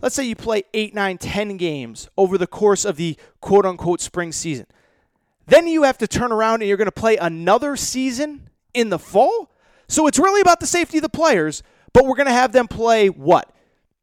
[0.00, 4.00] let's say you play 8, 9, 10 games over the course of the quote unquote
[4.00, 4.66] spring season,
[5.46, 8.98] then you have to turn around and you're going to play another season in the
[8.98, 9.50] fall.
[9.88, 12.68] So it's really about the safety of the players, but we're going to have them
[12.68, 13.52] play what?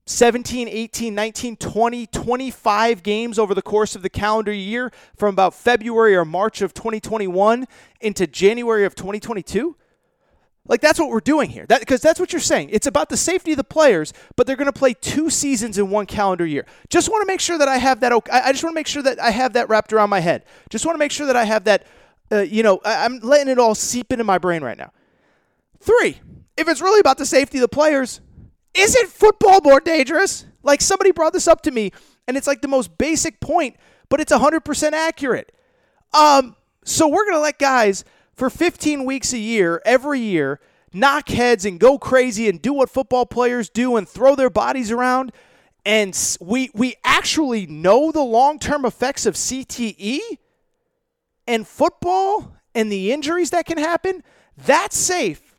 [0.05, 5.53] 17, 18, 19, 20, 25 games over the course of the calendar year from about
[5.53, 7.65] February or March of 2021
[8.01, 9.77] into January of 2022?
[10.65, 11.65] Like that's what we're doing here.
[11.67, 12.69] That because that's what you're saying.
[12.71, 15.89] It's about the safety of the players, but they're going to play two seasons in
[15.89, 16.65] one calendar year.
[16.89, 18.13] Just want to make sure that I have that.
[18.31, 20.45] I just want to make sure that I have that wrapped around my head.
[20.69, 21.85] Just want to make sure that I have that.
[22.31, 24.91] Uh, you know, I'm letting it all seep into my brain right now.
[25.81, 26.19] Three.
[26.55, 28.21] If it's really about the safety of the players,
[28.73, 30.45] isn't football more dangerous?
[30.61, 31.91] Like somebody brought this up to me,
[32.27, 33.75] and it's like the most basic point,
[34.07, 35.51] but it's 100% accurate.
[36.13, 40.59] Um, so we're going to let guys for 15 weeks a year, every year,
[40.93, 44.91] knock heads and go crazy and do what football players do and throw their bodies
[44.91, 45.31] around.
[45.85, 50.19] And we, we actually know the long term effects of CTE
[51.47, 54.23] and football and the injuries that can happen.
[54.57, 55.55] That's safe.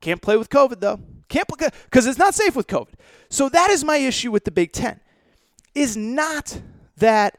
[0.00, 1.00] Can't play with COVID, though.
[1.28, 2.94] Can't because it's not safe with COVID.
[3.28, 5.00] So that is my issue with the Big Ten.
[5.74, 6.60] Is not
[6.96, 7.38] that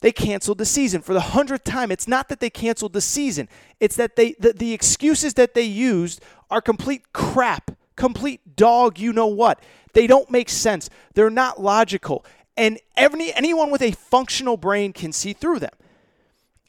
[0.00, 1.90] they canceled the season for the hundredth time.
[1.90, 3.48] It's not that they canceled the season.
[3.80, 8.98] It's that they the, the excuses that they used are complete crap, complete dog.
[8.98, 9.62] You know what?
[9.92, 10.88] They don't make sense.
[11.14, 12.24] They're not logical,
[12.56, 15.74] and every anyone with a functional brain can see through them.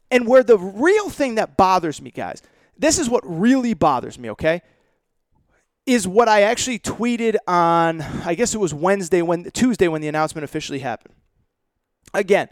[0.09, 2.41] And where the real thing that bothers me, guys,
[2.77, 4.29] this is what really bothers me.
[4.31, 4.61] Okay
[5.85, 10.07] is what I actually tweeted on, I guess it was Wednesday, when Tuesday when the
[10.07, 11.15] announcement officially happened.
[12.13, 12.49] Again,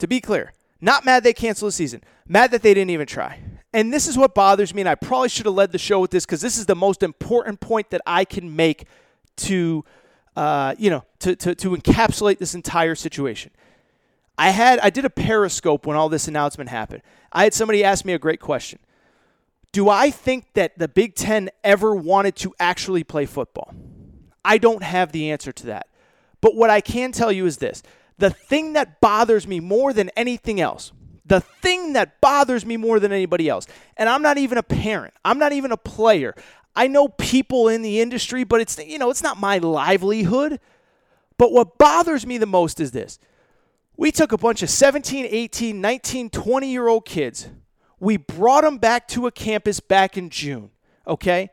[0.00, 3.40] to be clear, not mad they canceled the season, mad that they didn't even try.
[3.72, 6.10] And this is what bothers me, and I probably should have led the show with
[6.10, 8.86] this because this is the most important point that I can make
[9.36, 9.84] to,
[10.34, 13.52] uh, you know, to, to, to encapsulate this entire situation.
[14.36, 17.02] I had I did a Periscope when all this announcement happened.
[17.30, 18.78] I had somebody ask me a great question.
[19.70, 23.74] Do I think that the Big Ten ever wanted to actually play football?
[24.44, 25.88] I don't have the answer to that.
[26.40, 27.82] But what I can tell you is this
[28.20, 30.92] the thing that bothers me more than anything else,
[31.24, 35.14] the thing that bothers me more than anybody else, and I'm not even a parent,
[35.24, 36.34] I'm not even a player.
[36.76, 40.60] I know people in the industry, but it's you know, it's not my livelihood.
[41.36, 43.18] But what bothers me the most is this.
[43.96, 47.48] We took a bunch of 17, 18, 19, 20 year old kids
[48.00, 50.70] we brought them back to a campus back in June,
[51.06, 51.50] okay?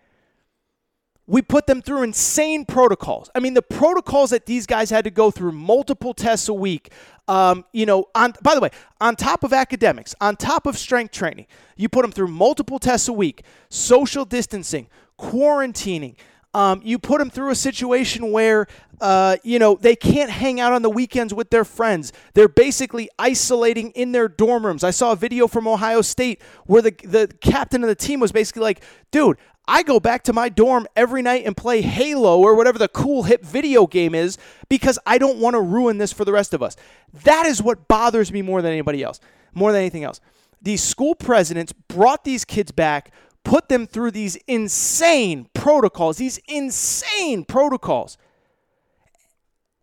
[1.28, 3.30] We put them through insane protocols.
[3.36, 6.92] I mean, the protocols that these guys had to go through, multiple tests a week.
[7.28, 8.70] Um, you know, on by the way,
[9.02, 13.10] on top of academics, on top of strength training, you put them through multiple tests
[13.10, 14.88] a week, social distancing,
[15.20, 16.16] quarantining.
[16.54, 18.68] Um, you put them through a situation where,
[19.02, 22.14] uh, you know, they can't hang out on the weekends with their friends.
[22.34, 24.84] They're basically isolating in their dorm rooms.
[24.84, 28.32] I saw a video from Ohio State where the, the captain of the team was
[28.32, 32.56] basically like, dude, I go back to my dorm every night and play Halo or
[32.56, 34.38] whatever the cool hip video game is
[34.70, 36.78] because I don't want to ruin this for the rest of us.
[37.24, 39.20] That is what bothers me more than anybody else,
[39.54, 40.22] more than anything else.
[40.62, 43.12] These school presidents brought these kids back,
[43.44, 48.18] put them through these insane protocols, these insane protocols.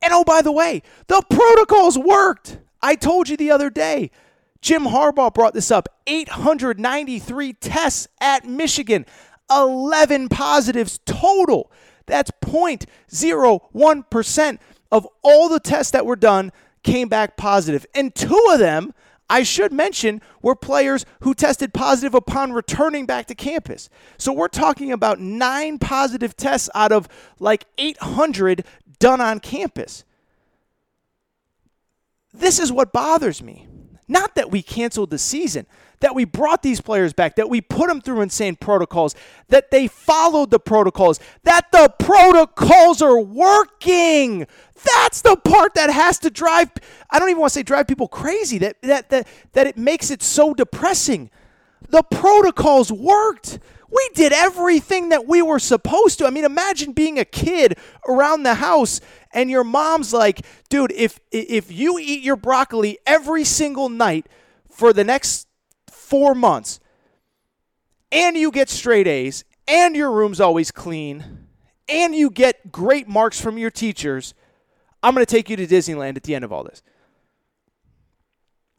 [0.01, 2.59] And oh, by the way, the protocols worked.
[2.83, 4.11] I told you the other day.
[4.61, 9.05] Jim Harbaugh brought this up 893 tests at Michigan.
[9.51, 11.71] 11 positives total.
[12.07, 14.59] That's 0.01%
[14.93, 16.53] of all the tests that were done
[16.83, 17.87] came back positive.
[17.95, 18.95] And two of them,
[19.29, 23.89] I should mention, were players who tested positive upon returning back to campus.
[24.19, 27.09] So we're talking about nine positive tests out of
[27.41, 28.65] like 800
[28.99, 30.05] done on campus.
[32.33, 33.67] This is what bothers me.
[34.07, 35.67] Not that we canceled the season,
[36.01, 39.15] that we brought these players back, that we put them through insane protocols,
[39.49, 44.47] that they followed the protocols, that the protocols are working.
[44.85, 46.71] That's the part that has to drive
[47.11, 50.11] I don't even want to say drive people crazy, that that that, that it makes
[50.11, 51.31] it so depressing.
[51.89, 53.59] The protocols worked.
[53.91, 56.27] We did everything that we were supposed to.
[56.27, 57.79] I mean, imagine being a kid
[58.09, 59.01] around the house
[59.33, 64.27] and your mom's like, "Dude, if if you eat your broccoli every single night
[64.69, 65.47] for the next
[66.15, 66.79] 4 months
[68.13, 71.49] and you get straight A's and your room's always clean
[71.89, 74.33] and you get great marks from your teachers,
[75.03, 76.85] I'm going to take you to Disneyland at the end of all this."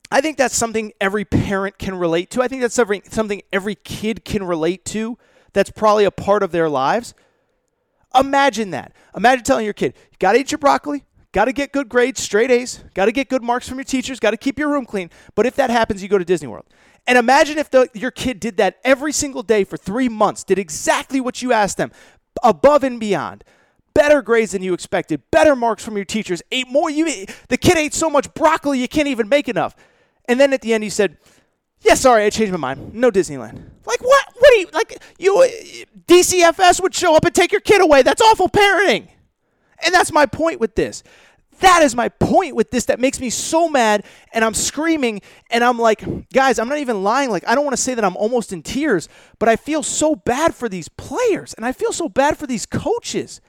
[0.09, 2.41] I think that's something every parent can relate to.
[2.41, 5.17] I think that's something every kid can relate to.
[5.51, 7.13] That's probably a part of their lives.
[8.17, 8.93] Imagine that.
[9.13, 12.21] Imagine telling your kid, you got to eat your broccoli, got to get good grades,
[12.21, 14.85] straight A's, got to get good marks from your teachers, got to keep your room
[14.85, 15.09] clean.
[15.33, 16.65] But if that happens, you go to Disney World.
[17.07, 20.57] And imagine if the, your kid did that every single day for three months, did
[20.57, 21.91] exactly what you asked them,
[22.43, 23.43] above and beyond.
[23.93, 26.89] Better grades than you expected, better marks from your teachers, ate more.
[26.89, 29.75] You, the kid ate so much broccoli you can't even make enough.
[30.25, 31.17] And then at the end, he said,
[31.79, 32.93] "Yeah, sorry, I changed my mind.
[32.93, 34.25] No Disneyland." Like what?
[34.37, 35.01] What do you like?
[35.17, 35.49] You
[36.07, 38.01] DCFS would show up and take your kid away.
[38.01, 39.07] That's awful parenting.
[39.85, 41.03] And that's my point with this.
[41.59, 45.63] That is my point with this that makes me so mad and I'm screaming and
[45.63, 47.29] I'm like, guys, I'm not even lying.
[47.29, 49.07] Like, I don't want to say that I'm almost in tears,
[49.39, 52.65] but I feel so bad for these players and I feel so bad for these
[52.65, 53.41] coaches.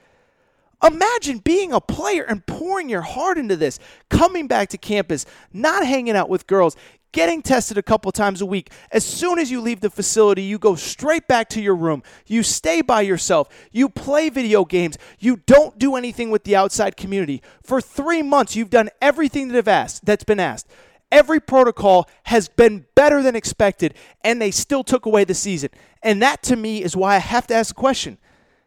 [0.83, 5.85] Imagine being a player and pouring your heart into this, coming back to campus, not
[5.85, 6.75] hanging out with girls,
[7.11, 8.71] getting tested a couple times a week.
[8.91, 12.03] As soon as you leave the facility, you go straight back to your room.
[12.25, 13.47] You stay by yourself.
[13.71, 14.97] You play video games.
[15.19, 17.41] You don't do anything with the outside community.
[17.63, 20.67] For 3 months you've done everything that have asked that's been asked.
[21.11, 23.93] Every protocol has been better than expected
[24.23, 25.69] and they still took away the season.
[26.03, 28.17] And that to me is why I have to ask the question.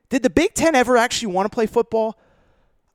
[0.09, 2.19] Did the Big Ten ever actually want to play football?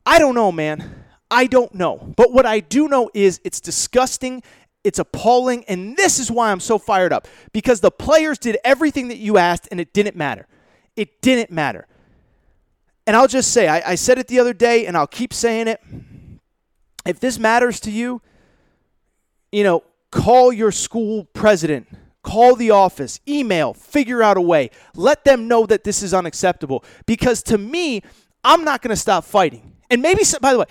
[0.06, 1.04] I don't know, man.
[1.32, 2.14] I don't know.
[2.16, 4.44] But what I do know is it's disgusting,
[4.86, 7.28] it's appalling, and this is why I'm so fired up.
[7.52, 10.48] Because the players did everything that you asked, and it didn't matter.
[10.96, 11.88] It didn't matter.
[13.06, 15.68] And I'll just say, I, I said it the other day, and I'll keep saying
[15.68, 15.82] it.
[17.06, 18.22] If this matters to you,
[19.52, 21.88] you know, call your school president
[22.26, 24.72] Call the office, email, figure out a way.
[24.96, 26.84] Let them know that this is unacceptable.
[27.06, 28.02] Because to me,
[28.44, 29.76] I'm not going to stop fighting.
[29.92, 30.66] And maybe, by the way,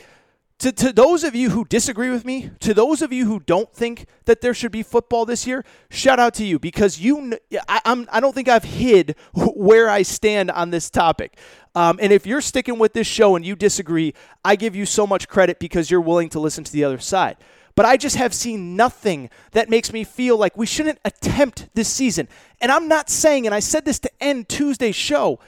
[0.65, 3.71] to, to those of you who disagree with me, to those of you who don't
[3.75, 7.83] think that there should be football this year, shout out to you because you, I,
[7.85, 11.37] I'm, I don't think I've hid where I stand on this topic.
[11.75, 15.07] Um, and if you're sticking with this show and you disagree, I give you so
[15.07, 17.37] much credit because you're willing to listen to the other side.
[17.75, 21.89] But I just have seen nothing that makes me feel like we shouldn't attempt this
[21.89, 22.27] season.
[22.63, 25.41] And I'm not saying, and I said this to end Tuesday's show,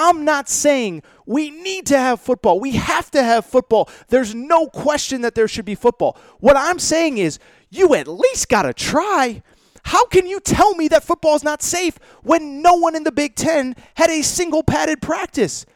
[0.00, 2.60] I'm not saying we need to have football.
[2.60, 3.90] We have to have football.
[4.06, 6.16] There's no question that there should be football.
[6.38, 9.42] What I'm saying is, you at least got to try.
[9.82, 13.10] How can you tell me that football is not safe when no one in the
[13.10, 15.66] Big Ten had a single padded practice?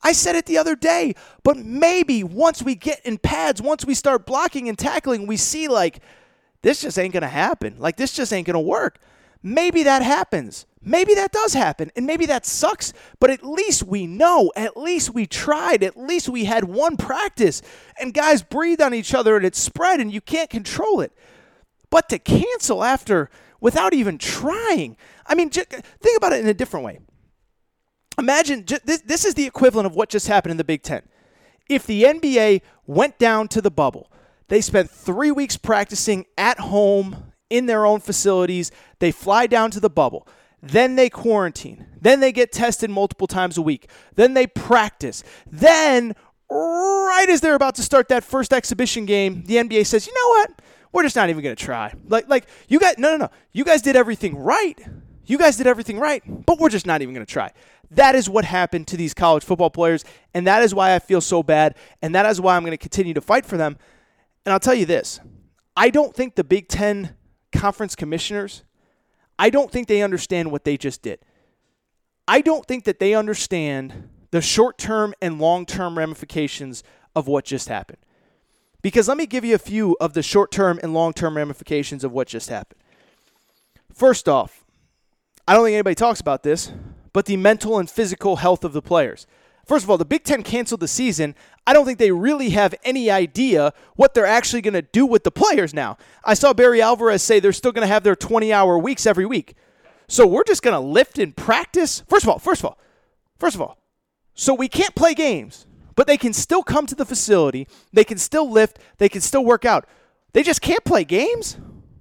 [0.00, 3.94] I said it the other day, but maybe once we get in pads, once we
[3.94, 5.98] start blocking and tackling, we see like
[6.62, 7.74] this just ain't going to happen.
[7.80, 9.00] Like this just ain't going to work.
[9.42, 10.66] Maybe that happens.
[10.88, 14.52] Maybe that does happen, and maybe that sucks, but at least we know.
[14.54, 15.82] At least we tried.
[15.82, 17.60] At least we had one practice,
[18.00, 21.12] and guys breathed on each other, and it spread, and you can't control it.
[21.90, 23.30] But to cancel after
[23.60, 27.00] without even trying, I mean, think about it in a different way.
[28.16, 31.02] Imagine this, this is the equivalent of what just happened in the Big Ten.
[31.68, 34.12] If the NBA went down to the bubble,
[34.46, 38.70] they spent three weeks practicing at home in their own facilities,
[39.00, 40.28] they fly down to the bubble.
[40.68, 41.86] Then they quarantine.
[42.00, 43.90] Then they get tested multiple times a week.
[44.14, 45.22] Then they practice.
[45.50, 46.14] Then,
[46.48, 50.28] right as they're about to start that first exhibition game, the NBA says, you know
[50.40, 50.62] what?
[50.92, 51.92] We're just not even going to try.
[52.08, 53.30] Like, like you guys, no, no, no.
[53.52, 54.78] You guys did everything right.
[55.26, 57.52] You guys did everything right, but we're just not even going to try.
[57.90, 60.04] That is what happened to these college football players,
[60.34, 62.78] and that is why I feel so bad, and that is why I'm going to
[62.78, 63.76] continue to fight for them.
[64.44, 65.20] And I'll tell you this
[65.76, 67.16] I don't think the Big Ten
[67.52, 68.62] conference commissioners
[69.38, 71.20] I don't think they understand what they just did.
[72.28, 76.82] I don't think that they understand the short term and long term ramifications
[77.14, 77.98] of what just happened.
[78.82, 82.04] Because let me give you a few of the short term and long term ramifications
[82.04, 82.80] of what just happened.
[83.92, 84.64] First off,
[85.48, 86.72] I don't think anybody talks about this,
[87.12, 89.26] but the mental and physical health of the players.
[89.66, 91.34] First of all, the Big Ten canceled the season.
[91.66, 95.24] I don't think they really have any idea what they're actually going to do with
[95.24, 95.98] the players now.
[96.24, 99.26] I saw Barry Alvarez say they're still going to have their 20 hour weeks every
[99.26, 99.56] week.
[100.06, 102.04] So we're just going to lift in practice.
[102.08, 102.78] First of all, first of all,
[103.40, 103.76] first of all,
[104.34, 107.66] so we can't play games, but they can still come to the facility.
[107.92, 108.78] They can still lift.
[108.98, 109.88] They can still work out.
[110.32, 111.58] They just can't play games?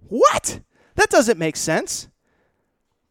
[0.07, 0.59] What?
[0.95, 2.09] That doesn't make sense.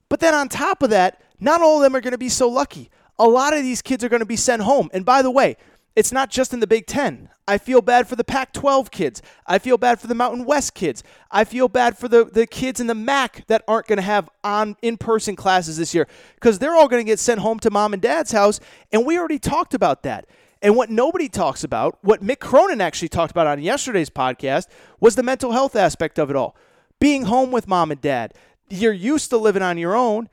[0.08, 2.48] But then on top of that, not all of them are going to be so
[2.48, 4.90] lucky a lot of these kids are going to be sent home.
[4.92, 5.56] And by the way,
[5.96, 7.28] it's not just in the Big Ten.
[7.46, 9.22] I feel bad for the Pac 12 kids.
[9.46, 11.04] I feel bad for the Mountain West kids.
[11.30, 14.28] I feel bad for the, the kids in the MAC that aren't going to have
[14.42, 17.70] on in person classes this year because they're all going to get sent home to
[17.70, 18.58] mom and dad's house.
[18.92, 20.26] And we already talked about that.
[20.62, 24.66] And what nobody talks about, what Mick Cronin actually talked about on yesterday's podcast,
[24.98, 26.56] was the mental health aspect of it all.
[26.98, 28.34] Being home with mom and dad.
[28.70, 30.28] You're used to living on your own.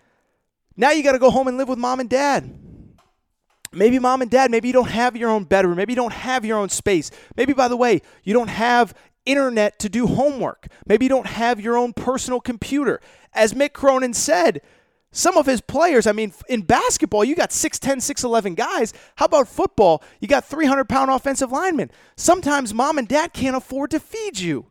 [0.77, 2.57] Now you got to go home and live with mom and dad.
[3.73, 5.77] Maybe mom and dad, maybe you don't have your own bedroom.
[5.77, 7.09] Maybe you don't have your own space.
[7.37, 8.93] Maybe, by the way, you don't have
[9.25, 10.67] internet to do homework.
[10.85, 12.99] Maybe you don't have your own personal computer.
[13.33, 14.61] As Mick Cronin said,
[15.13, 18.93] some of his players, I mean, in basketball, you got 6'10, 6'11 guys.
[19.15, 20.03] How about football?
[20.19, 21.91] You got 300 pound offensive linemen.
[22.15, 24.67] Sometimes mom and dad can't afford to feed you.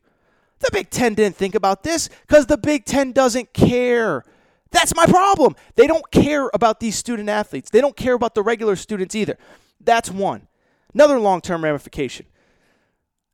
[0.61, 4.25] The Big Ten didn't think about this because the Big Ten doesn't care.
[4.71, 5.57] That's my problem.
[5.75, 7.71] They don't care about these student athletes.
[7.71, 9.37] They don't care about the regular students either.
[9.81, 10.47] That's one.
[10.95, 12.27] Another long term ramification.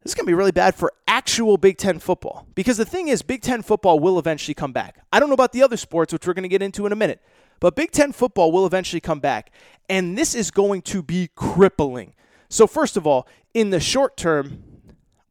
[0.02, 3.08] This is going to be really bad for actual Big Ten football because the thing
[3.08, 5.04] is, Big Ten football will eventually come back.
[5.12, 6.96] I don't know about the other sports, which we're going to get into in a
[6.96, 7.20] minute,
[7.58, 9.50] but Big Ten football will eventually come back.
[9.88, 12.14] And this is going to be crippling.
[12.48, 14.62] So, first of all, in the short term,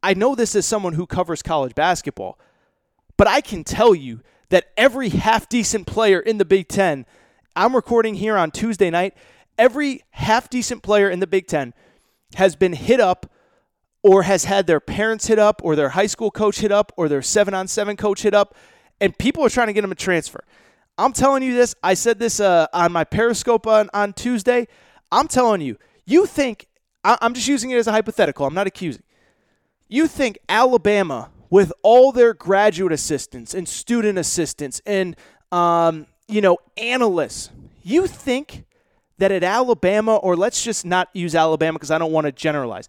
[0.03, 2.38] I know this as someone who covers college basketball,
[3.18, 7.06] but I can tell you that every half decent player in the Big Ten,
[7.56, 9.16] I'm recording here on Tuesday night,
[9.58, 11.74] every half decent player in the Big Ten
[12.36, 13.32] has been hit up
[14.04, 17.10] or has had their parents hit up or their high school coach hit up or
[17.10, 18.56] their seven on seven coach hit up,
[19.02, 20.43] and people are trying to get them a transfer.
[20.98, 21.76] I'm telling you this.
[21.84, 24.68] I said this uh, on my Periscope on, on Tuesday.
[25.12, 26.68] I'm telling you, you think,
[27.04, 29.04] I, I'm just using it as a hypothetical, I'm not accusing.
[29.88, 35.16] You think Alabama with all their graduate assistants and student assistants and
[35.52, 37.50] um, you know analysts.
[37.84, 38.66] You think
[39.18, 42.88] that at Alabama, or let's just not use Alabama because I don't want to generalize.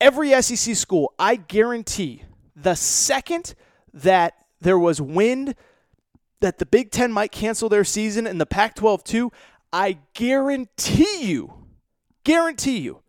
[0.00, 2.22] Every SEC school, I guarantee,
[2.56, 3.54] the second
[3.92, 5.54] that there was wind
[6.40, 9.32] that the Big Ten might cancel their season and the Pac 12 too,
[9.72, 11.52] I guarantee you,
[12.22, 13.00] guarantee you,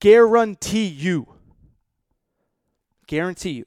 [0.00, 1.28] guarantee you,
[3.06, 3.66] guarantee you,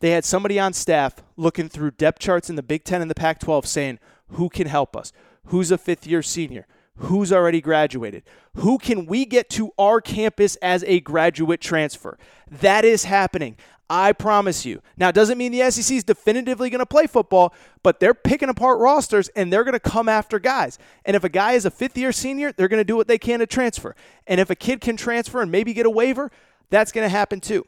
[0.00, 3.14] they had somebody on staff looking through depth charts in the Big Ten and the
[3.14, 3.98] Pac 12 saying,
[4.32, 5.12] who can help us?
[5.46, 6.66] Who's a fifth year senior?
[6.96, 8.24] Who's already graduated?
[8.56, 12.18] Who can we get to our campus as a graduate transfer?
[12.50, 13.56] That is happening.
[13.90, 14.82] I promise you.
[14.98, 18.50] Now, it doesn't mean the SEC is definitively going to play football, but they're picking
[18.50, 20.78] apart rosters and they're going to come after guys.
[21.06, 23.16] And if a guy is a fifth year senior, they're going to do what they
[23.16, 23.94] can to transfer.
[24.26, 26.30] And if a kid can transfer and maybe get a waiver,
[26.68, 27.64] that's going to happen too.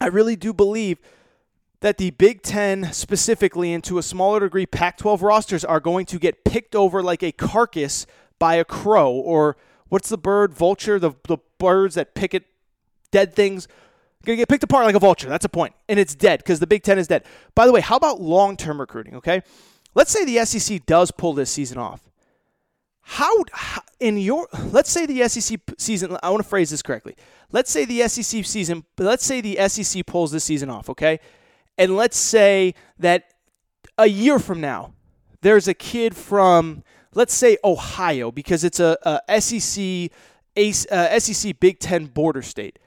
[0.00, 0.98] I really do believe
[1.80, 6.06] that the Big Ten, specifically, and to a smaller degree, Pac 12 rosters are going
[6.06, 8.06] to get picked over like a carcass
[8.38, 9.56] by a crow or
[9.88, 10.54] what's the bird?
[10.54, 10.98] Vulture?
[10.98, 12.44] The, the birds that pick at
[13.10, 13.68] dead things.
[14.26, 15.28] To get picked apart like a vulture.
[15.28, 15.74] That's a point.
[15.88, 17.24] And it's dead because the Big Ten is dead.
[17.54, 19.16] By the way, how about long term recruiting?
[19.16, 19.42] Okay.
[19.94, 22.09] let's say the SEC does pull this season off.
[23.12, 23.42] How,
[23.98, 27.16] in your let's say the SEC season I want to phrase this correctly.
[27.50, 31.18] Let's say the SEC season let's say the SEC pulls this season off, okay?
[31.76, 33.24] And let's say that
[33.98, 34.92] a year from now
[35.40, 40.12] there's a kid from let's say Ohio because it's a, a SEC
[40.56, 42.78] uh, SEC Big 10 border state.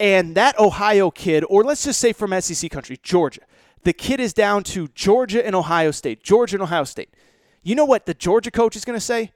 [0.00, 3.42] And that Ohio kid or let's just say from SEC country, Georgia.
[3.82, 6.24] The kid is down to Georgia and Ohio State.
[6.24, 7.10] Georgia and Ohio State.
[7.66, 9.32] You know what the Georgia coach is going to say?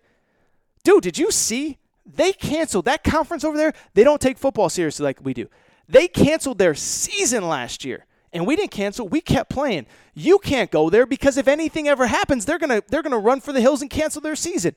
[0.85, 1.79] Dude, did you see?
[2.07, 3.73] They canceled that conference over there.
[3.95, 5.49] They don't take football seriously like we do.
[5.89, 8.07] They canceled their season last year.
[8.33, 9.09] And we didn't cancel.
[9.09, 9.87] We kept playing.
[10.15, 13.19] You can't go there because if anything ever happens, they're going to they're going to
[13.19, 14.77] run for the hills and cancel their season.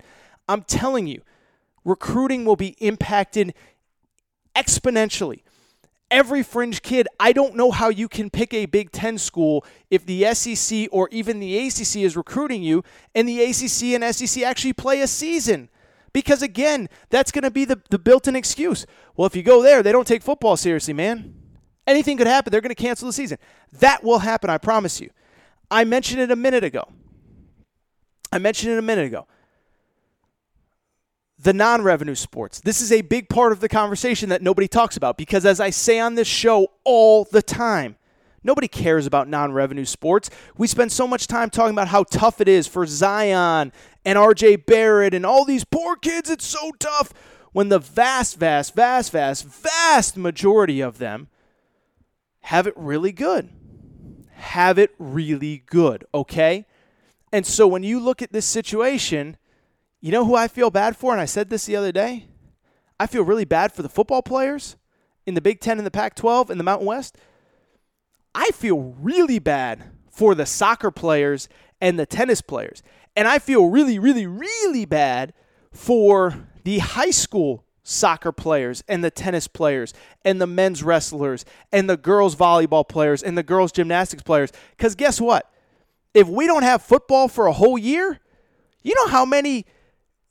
[0.50, 1.22] I'm telling you,
[1.86, 3.54] recruiting will be impacted
[4.56, 5.42] exponentially
[6.14, 7.08] every fringe kid.
[7.20, 11.10] I don't know how you can pick a Big Ten school if the SEC or
[11.12, 12.84] even the ACC is recruiting you
[13.14, 15.70] and the ACC and SEC actually play a season.
[16.14, 18.86] Because again, that's going to be the, the built in excuse.
[19.18, 21.34] Well, if you go there, they don't take football seriously, man.
[21.88, 22.52] Anything could happen.
[22.52, 23.40] They're going to cancel the season.
[23.74, 25.10] That will happen, I promise you.
[25.72, 26.88] I mentioned it a minute ago.
[28.32, 29.28] I mentioned it a minute ago
[31.44, 32.62] the non revenue sports.
[32.62, 35.70] This is a big part of the conversation that nobody talks about because, as I
[35.70, 37.98] say on this show all the time,
[38.44, 40.30] nobody cares about non revenue sports.
[40.58, 43.74] We spend so much time talking about how tough it is for Zion
[44.06, 46.30] and RJ Barrett and all these poor kids.
[46.30, 47.14] It's so tough
[47.52, 51.28] when the vast, vast, vast, vast, vast majority of them
[52.42, 53.50] have it really good.
[54.32, 56.66] Have it really good, okay?
[57.32, 59.38] And so when you look at this situation,
[60.04, 61.14] you know who I feel bad for?
[61.14, 62.28] And I said this the other day.
[63.00, 64.76] I feel really bad for the football players
[65.26, 67.18] in the Big Ten and the Pac 12 in the Mountain West.
[68.36, 69.82] I feel really bad
[70.12, 71.48] for the soccer players
[71.80, 72.84] and the tennis players.
[73.16, 75.32] And I feel really, really, really bad
[75.72, 79.94] for the high school soccer players and the tennis players
[80.26, 84.52] and the men's wrestlers and the girls volleyball players and the girls gymnastics players.
[84.76, 85.50] Because guess what?
[86.14, 88.20] If we don't have football for a whole year,
[88.82, 89.66] you know how many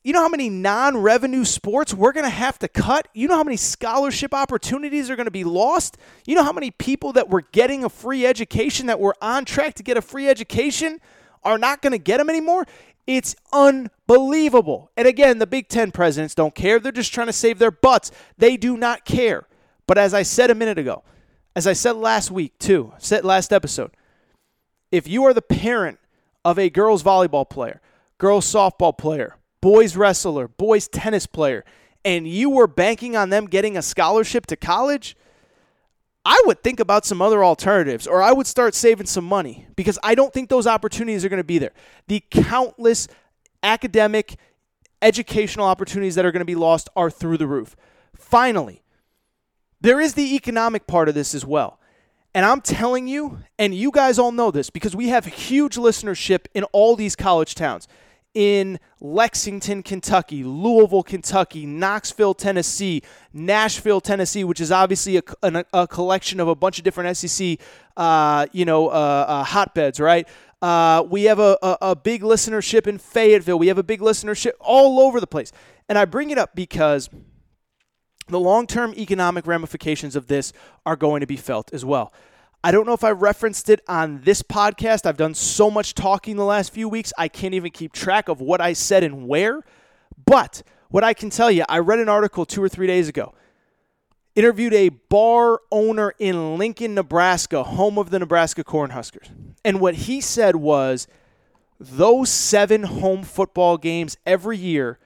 [0.04, 3.06] you know how many non revenue sports we're going to have to cut?
[3.14, 5.96] You know how many scholarship opportunities are going to be lost?
[6.26, 9.74] You know how many people that were getting a free education, that were on track
[9.74, 11.00] to get a free education,
[11.44, 12.66] are not going to get them anymore?
[13.06, 14.90] It's unbelievable.
[14.96, 16.80] And again, the Big Ten presidents don't care.
[16.80, 18.10] They're just trying to save their butts.
[18.38, 19.46] They do not care.
[19.86, 21.04] But as I said a minute ago,
[21.54, 23.92] as I said last week too, said last episode,
[24.90, 25.98] if you are the parent
[26.44, 27.80] of a girls volleyball player,
[28.18, 31.64] girls softball player, boys wrestler, boys tennis player,
[32.04, 35.16] and you were banking on them getting a scholarship to college,
[36.24, 39.98] I would think about some other alternatives or I would start saving some money because
[40.02, 41.72] I don't think those opportunities are going to be there.
[42.08, 43.08] The countless
[43.62, 44.36] academic,
[45.00, 47.74] educational opportunities that are going to be lost are through the roof.
[48.14, 48.82] Finally,
[49.80, 51.80] there is the economic part of this as well.
[52.34, 56.46] And I'm telling you, and you guys all know this because we have huge listenership
[56.54, 57.88] in all these college towns
[58.34, 63.02] in Lexington, Kentucky, Louisville, Kentucky, Knoxville, Tennessee,
[63.32, 67.58] Nashville, Tennessee, which is obviously a, a, a collection of a bunch of different SEC,
[67.96, 70.26] uh, you know, uh, uh, hotbeds, right?
[70.62, 73.58] Uh, we have a, a, a big listenership in Fayetteville.
[73.58, 75.52] We have a big listenership all over the place.
[75.88, 77.10] And I bring it up because
[78.28, 80.52] the long term economic ramifications of this
[80.86, 82.12] are going to be felt as well.
[82.64, 85.04] I don't know if I referenced it on this podcast.
[85.04, 88.40] I've done so much talking the last few weeks, I can't even keep track of
[88.40, 89.62] what I said and where.
[90.24, 93.34] But what I can tell you, I read an article two or three days ago.
[94.36, 99.28] Interviewed a bar owner in Lincoln, Nebraska, home of the Nebraska Cornhuskers.
[99.64, 101.08] And what he said was
[101.80, 104.98] those seven home football games every year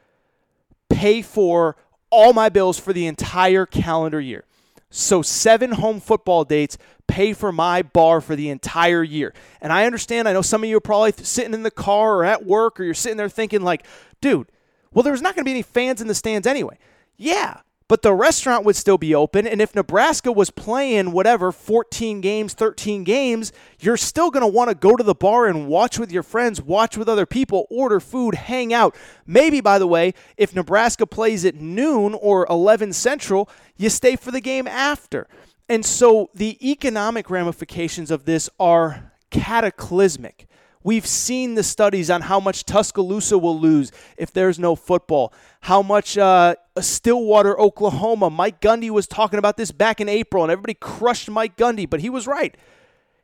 [0.91, 1.77] pay for
[2.11, 4.45] all my bills for the entire calendar year.
[4.91, 9.35] So, seven home football dates pay for my bar for the entire year.
[9.61, 12.25] And I understand, I know some of you are probably sitting in the car or
[12.25, 13.85] at work or you're sitting there thinking, like,
[14.21, 14.51] dude,
[14.93, 16.79] well, there's not going to be any fans in the stands anyway.
[17.17, 19.47] Yeah, but the restaurant would still be open.
[19.47, 24.71] And if Nebraska was playing whatever, 14 games, 13 games, you're still going to want
[24.71, 28.01] to go to the bar and watch with your friends, watch with other people, order
[28.01, 28.97] food, hang out.
[29.27, 34.31] Maybe, by the way, if Nebraska plays at noon or 11 Central, you stay for
[34.31, 35.29] the game after.
[35.69, 40.47] And so the economic ramifications of this are cataclysmic.
[40.87, 45.33] We've seen the studies on how much Tuscaloosa will lose if there's no football,
[45.63, 48.31] how much uh, Stillwater, Oklahoma.
[48.31, 52.03] Mike Gundy was talking about this back in April, and everybody crushed Mike Gundy, but
[52.03, 52.57] he was right.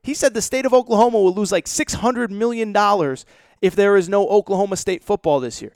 [0.02, 2.74] He said the state of Oklahoma will lose like $600 million
[3.60, 5.72] if there is no Oklahoma State football this year.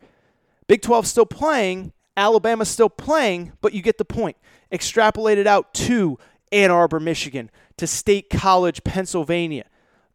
[0.67, 4.37] Big 12 still playing, Alabama's still playing, but you get the point.
[4.73, 6.19] Extrapolated out to
[6.51, 9.67] Ann Arbor, Michigan, to State College, Pennsylvania.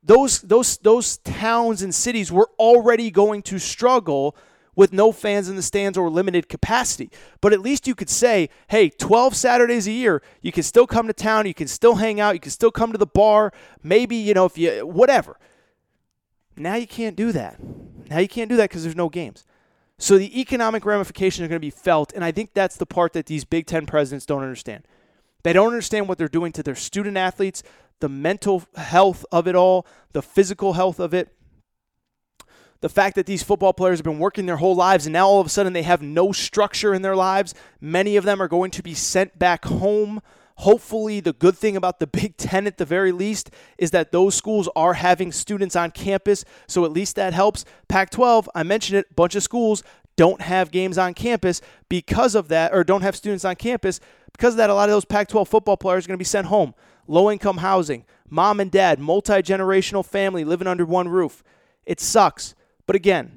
[0.04, 4.36] Those those those towns and cities were already going to struggle
[4.76, 7.12] with no fans in the stands or limited capacity.
[7.42, 11.08] But at least you could say, hey, 12 Saturdays a year, you can still come
[11.08, 13.52] to town, you can still hang out, you can still come to the bar,
[13.84, 15.38] maybe, you know, if you whatever.
[16.56, 17.60] Now you can't do that.
[18.10, 19.46] Now you can't do that because there's no games.
[19.98, 23.14] So the economic ramifications are going to be felt, and I think that's the part
[23.14, 24.84] that these Big Ten presidents don't understand.
[25.44, 27.62] They don't understand what they're doing to their student athletes,
[28.02, 31.30] the mental health of it all, the physical health of it.
[32.82, 35.40] The fact that these football players have been working their whole lives and now all
[35.40, 37.54] of a sudden they have no structure in their lives.
[37.80, 40.22] Many of them are going to be sent back home.
[40.56, 44.36] Hopefully, the good thing about the Big Ten at the very least is that those
[44.36, 47.66] schools are having students on campus, so at least that helps.
[47.88, 49.84] Pac 12, I mentioned it, bunch of schools
[50.18, 54.00] don't have games on campus because of that, or don't have students on campus.
[54.34, 56.26] Because of that, a lot of those Pac 12 football players are going to be
[56.26, 56.74] sent home.
[57.12, 61.44] Low income housing, mom and dad, multi generational family living under one roof.
[61.86, 62.56] It sucks.
[62.86, 63.34] But again,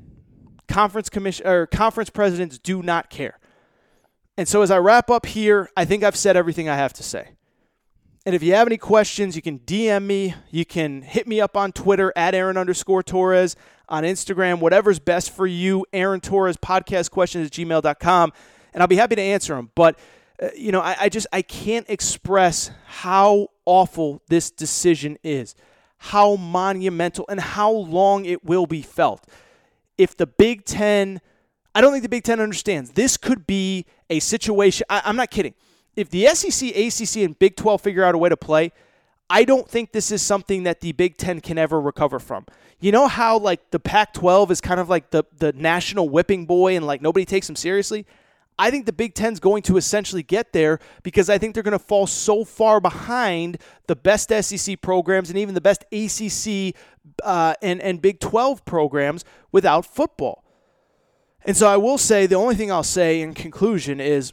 [0.69, 3.41] conference commission or conference presidents do not care.
[4.39, 7.03] And so as I wrap up here, I think I've said everything I have to
[7.03, 7.31] say.
[8.25, 10.37] And if you have any questions, you can DM me.
[10.53, 13.57] You can hit me up on Twitter at Aaron underscore Torres,
[13.89, 15.85] on Instagram, whatever's best for you.
[15.93, 18.33] Aaron Torres podcast questions at gmail.com.
[18.73, 19.73] And I'll be happy to answer them.
[19.75, 19.99] But,
[20.43, 25.55] uh, you know, I, I just, I can't express how awful this decision is,
[25.99, 29.27] how monumental, and how long it will be felt.
[29.97, 31.21] If the Big Ten,
[31.75, 32.91] I don't think the Big Ten understands.
[32.91, 35.55] This could be a situation, I, I'm not kidding
[35.97, 38.73] if the SEC, ACC, and Big 12 figure out a way to play,
[39.31, 42.47] I don't think this is something that the Big 10 can ever recover from.
[42.81, 46.47] You know how like the Pac 12 is kind of like the, the national whipping
[46.47, 48.07] boy and like nobody takes them seriously?
[48.59, 51.73] I think the Big Ten's going to essentially get there because I think they're going
[51.73, 56.75] to fall so far behind the best SEC programs and even the best ACC
[57.23, 60.45] uh, and, and Big 12 programs without football.
[61.45, 64.33] And so I will say the only thing I'll say in conclusion is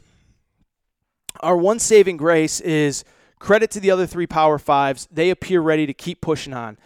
[1.40, 3.04] our one saving grace is
[3.38, 5.08] credit to the other three Power Fives.
[5.10, 6.78] They appear ready to keep pushing on.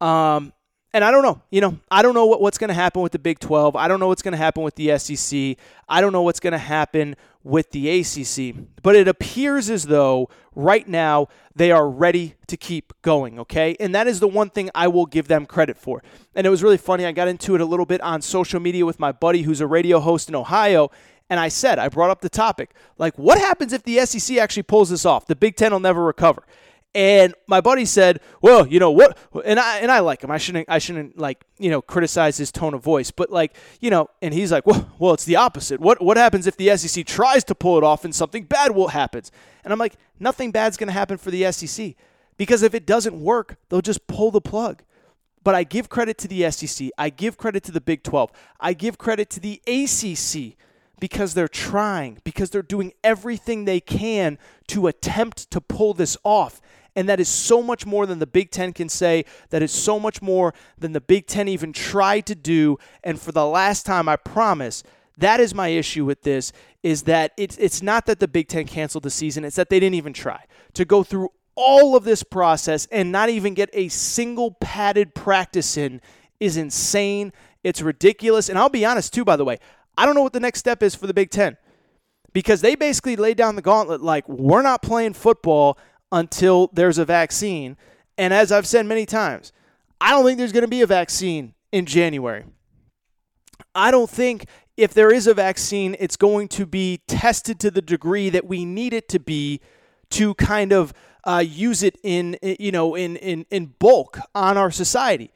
[0.00, 0.52] Um,
[0.92, 3.12] and I don't know, you know, I don't know what, what's going to happen with
[3.12, 3.76] the Big 12.
[3.76, 5.56] I don't know what's going to happen with the SEC.
[5.88, 7.14] I don't know what's going to happen
[7.44, 8.56] with the ACC.
[8.82, 13.76] But it appears as though right now they are ready to keep going, okay?
[13.78, 16.02] And that is the one thing I will give them credit for.
[16.34, 17.06] And it was really funny.
[17.06, 19.66] I got into it a little bit on social media with my buddy who's a
[19.66, 20.90] radio host in Ohio.
[21.28, 24.64] And I said, I brought up the topic, like, what happens if the SEC actually
[24.64, 25.26] pulls this off?
[25.26, 26.42] The Big Ten will never recover.
[26.94, 30.30] And my buddy said, "Well, you know what?" And I and I like him.
[30.30, 33.90] I shouldn't I shouldn't like you know criticize his tone of voice, but like you
[33.90, 35.78] know, and he's like, "Well, well, it's the opposite.
[35.80, 38.88] What what happens if the SEC tries to pull it off and something bad will
[38.88, 39.30] happens?"
[39.62, 41.94] And I'm like, "Nothing bad's going to happen for the SEC
[42.36, 44.82] because if it doesn't work, they'll just pull the plug."
[45.42, 46.90] But I give credit to the SEC.
[46.98, 48.30] I give credit to the Big 12.
[48.58, 50.56] I give credit to the ACC
[51.00, 54.38] because they're trying, because they're doing everything they can
[54.68, 56.60] to attempt to pull this off.
[56.96, 59.24] And that is so much more than the Big Ten can say.
[59.50, 62.78] That is so much more than the Big Ten even tried to do.
[63.04, 64.82] And for the last time, I promise,
[65.18, 68.66] that is my issue with this is that it's, it's not that the Big Ten
[68.66, 72.22] canceled the season, it's that they didn't even try to go through all of this
[72.22, 76.00] process and not even get a single padded practice in
[76.38, 77.32] is insane.
[77.62, 78.48] It's ridiculous.
[78.48, 79.58] And I'll be honest, too, by the way,
[79.96, 81.58] I don't know what the next step is for the Big Ten
[82.32, 85.78] because they basically laid down the gauntlet like, we're not playing football
[86.12, 87.76] until there's a vaccine.
[88.18, 89.52] And as I've said many times,
[90.00, 92.44] I don't think there's going to be a vaccine in January.
[93.74, 94.46] I don't think
[94.76, 98.64] if there is a vaccine, it's going to be tested to the degree that we
[98.64, 99.60] need it to be
[100.10, 100.92] to kind of
[101.24, 105.32] uh, use it in you know in, in in bulk on our society.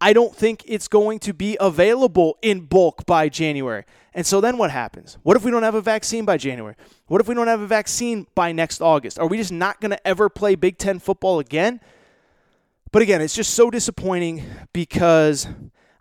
[0.00, 3.84] I don't think it's going to be available in bulk by January.
[4.18, 5.16] And so then what happens?
[5.22, 6.74] What if we don't have a vaccine by January?
[7.06, 9.16] What if we don't have a vaccine by next August?
[9.16, 11.80] Are we just not going to ever play Big Ten football again?
[12.90, 14.42] But again, it's just so disappointing
[14.72, 15.46] because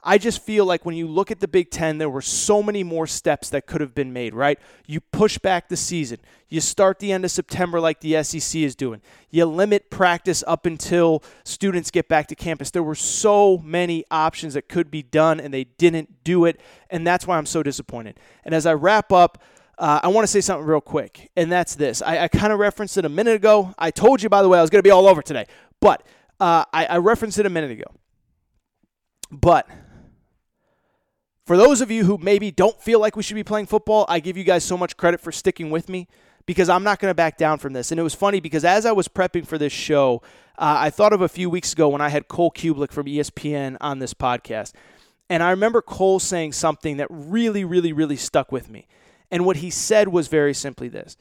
[0.08, 2.82] I just feel like when you look at the Big Ten, there were so many
[2.82, 4.58] more steps that could have been made, right?
[4.88, 6.20] You push back the season.
[6.48, 9.02] You start the end of September like the SEC is doing.
[9.30, 12.72] You limit practice up until students get back to campus.
[12.72, 16.60] There were so many options that could be done, and they didn't do it.
[16.90, 18.18] And that's why I'm so disappointed.
[18.46, 19.44] And as I wrap up,
[19.78, 22.02] uh, I want to say something real quick, and that's this.
[22.02, 23.76] I, I kind of referenced it a minute ago.
[23.78, 25.46] I told you, by the way, I was going to be all over today.
[25.82, 26.02] But
[26.40, 27.90] Uh, I, I referenced it a minute ago.
[29.32, 29.68] But
[31.48, 34.20] for those of you who maybe don't feel like we should be playing football, I
[34.20, 36.10] give you guys so much credit for sticking with me
[36.46, 37.90] because I'm not going to back down from this.
[37.90, 40.22] And it was funny because as I was prepping for this show,
[40.58, 43.78] uh, I thought of a few weeks ago when I had Cole Cubelic from ESPN
[43.80, 44.74] on this podcast.
[45.30, 48.86] And I remember Cole saying something that really, really, really stuck with me.
[49.32, 51.16] And what he said was very simply this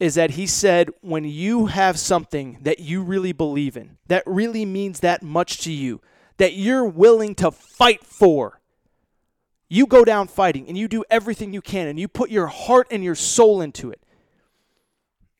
[0.00, 4.64] is that he said, when you have something that you really believe in, that really
[4.64, 6.00] means that much to you,
[6.38, 8.57] that you're willing to fight for,
[9.68, 12.86] you go down fighting and you do everything you can and you put your heart
[12.90, 14.02] and your soul into it.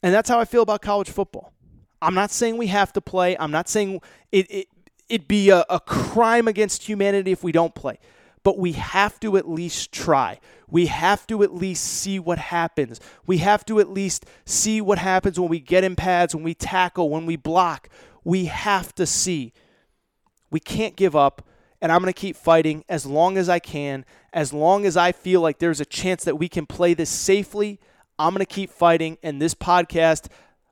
[0.03, 1.53] And that's how I feel about college football.
[2.01, 3.37] I'm not saying we have to play.
[3.39, 4.01] I'm not saying
[4.31, 4.68] it, it,
[5.09, 7.99] it'd be a, a crime against humanity if we don't play.
[8.45, 10.39] But we have to at least try.
[10.68, 13.01] We have to at least see what happens.
[13.26, 16.55] We have to at least see what happens when we get in pads, when we
[16.55, 17.89] tackle, when we block.
[18.22, 19.53] We have to see.
[20.51, 21.43] We can't give up,
[21.81, 25.12] and I'm going to keep fighting as long as I can, as long as I
[25.12, 27.81] feel like there's a chance that we can play this safely.
[28.18, 30.29] I'm going to keep fighting, and this podcast,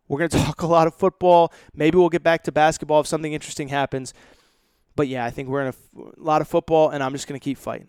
[0.09, 1.53] we're going to talk a lot of football.
[1.75, 4.15] Maybe we'll get back to basketball if something interesting happens.
[4.97, 5.75] But yeah, I think we're in a,
[6.17, 7.89] lot of football, and I'm just going to keep fighting.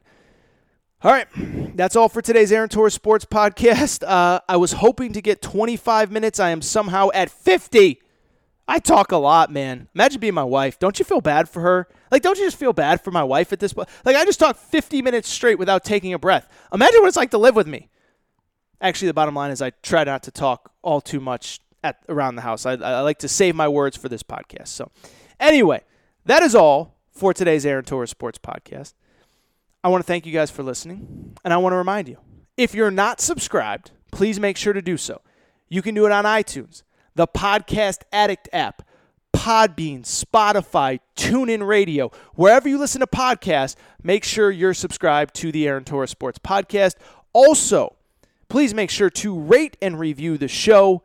[1.04, 1.28] All right,
[1.76, 4.04] that's all for today's Aaron Torres Sports Podcast.
[4.06, 6.40] Uh, I was hoping to get 25 minutes.
[6.40, 8.02] I am somehow at 50.
[8.68, 9.88] I talk a lot, man.
[9.96, 10.78] Imagine being my wife.
[10.78, 11.88] Don't you feel bad for her?
[12.12, 13.88] Like, don't you just feel bad for my wife at this point?
[14.04, 16.52] Like, I just talked 50 minutes straight without taking a breath.
[16.74, 17.90] Imagine what it's like to live with me.
[18.82, 22.36] Actually, the bottom line is I try not to talk all too much at around
[22.36, 22.66] the house.
[22.66, 24.68] I, I like to save my words for this podcast.
[24.68, 24.92] So,
[25.40, 25.82] anyway,
[26.26, 28.94] that is all for today's Aaron Torres Sports Podcast.
[29.84, 32.18] I want to thank you guys for listening, and I want to remind you
[32.58, 35.22] if you're not subscribed, please make sure to do so.
[35.70, 36.84] You can do it on iTunes,
[37.18, 38.84] the Podcast Addict app,
[39.34, 45.68] Podbean, Spotify, TuneIn Radio, wherever you listen to podcasts, make sure you're subscribed to the
[45.68, 46.94] Aaron Torres Sports Podcast.
[47.34, 47.96] Also,
[48.50, 51.02] please make sure to rate and review the show.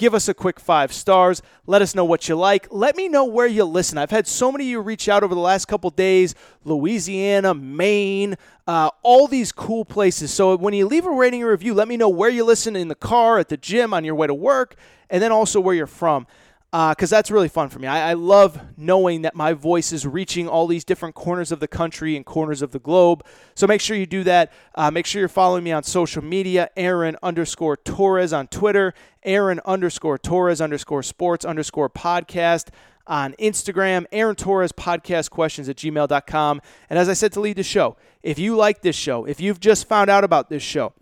[0.00, 1.42] Give us a quick five stars.
[1.66, 2.66] Let us know what you like.
[2.70, 3.98] Let me know where you listen.
[3.98, 6.34] I've had so many of you reach out over the last couple days
[6.64, 8.36] Louisiana, Maine,
[8.66, 10.32] uh, all these cool places.
[10.32, 12.88] So when you leave a rating or review, let me know where you listen in
[12.88, 14.74] the car, at the gym, on your way to work,
[15.10, 16.26] and then also where you're from
[16.70, 17.88] because uh, that's really fun for me.
[17.88, 21.66] I, I, love knowing that my voice is reaching all these different corners of the
[21.66, 23.26] country and corners of the globe.
[23.56, 24.52] So make sure you do that.
[24.76, 28.94] Uh, make sure you're following me on social media, Aaron underscore Torres on Twitter,
[29.24, 32.68] Aaron underscore Torres underscore sports underscore podcast
[33.04, 36.60] on Instagram, Aaron Torres podcast questions at gmail.com.
[36.88, 39.58] And as I said to lead the show, if you like this show, if you've
[39.58, 40.92] just found out about this show,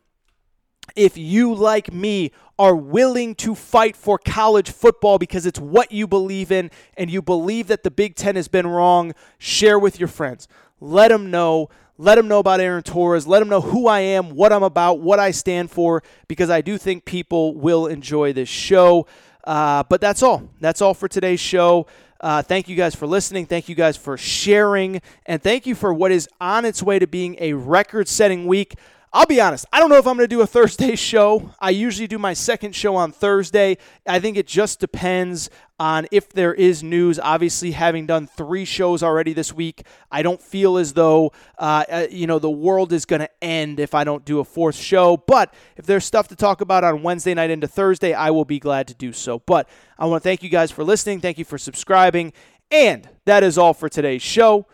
[0.97, 6.07] if you, like me, are willing to fight for college football because it's what you
[6.07, 10.09] believe in and you believe that the Big Ten has been wrong, share with your
[10.09, 10.49] friends.
[10.81, 11.71] Let them know.
[11.97, 13.27] Let them know about Aaron Torres.
[13.27, 16.61] Let them know who I am, what I'm about, what I stand for, because I
[16.61, 19.07] do think people will enjoy this show.
[19.45, 20.49] Uh, but that's all.
[20.61, 21.87] That's all for today's show.
[22.21, 23.47] Uh, thank you guys for listening.
[23.47, 25.01] Thank you guys for sharing.
[25.27, 28.75] And thank you for what is on its way to being a record setting week.
[29.11, 31.51] I'll be honest, I don't know if I'm going to do a Thursday show.
[31.59, 33.79] I usually do my second show on Thursday.
[34.07, 35.49] I think it just depends
[35.81, 37.19] on if there is news.
[37.19, 42.07] Obviously, having done three shows already this week, I don't feel as though uh, uh
[42.11, 45.17] you know the world is going to end if I don't do a fourth show.
[45.17, 48.59] But if there's stuff to talk about on Wednesday night into Thursday, I will be
[48.59, 49.39] glad to do so.
[49.39, 51.21] But I want to thank you guys for listening.
[51.21, 52.35] Thank you for subscribing,
[52.71, 54.67] and that is all for today's show.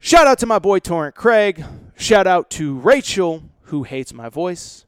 [0.00, 1.64] Shout out to my boy Torrent Craig.
[1.94, 4.84] Shout out to Rachel who hates my voice.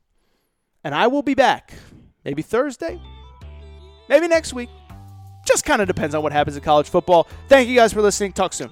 [0.84, 1.72] And I will be back
[2.22, 3.00] maybe Thursday,
[4.10, 4.68] maybe next week.
[5.46, 7.26] Just kind of depends on what happens in college football.
[7.48, 8.34] Thank you guys for listening.
[8.34, 8.70] Talk soon.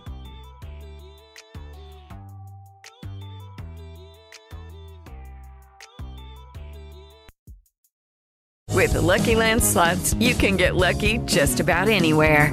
[8.68, 12.52] With the Lucky Land slots, you can get lucky just about anywhere.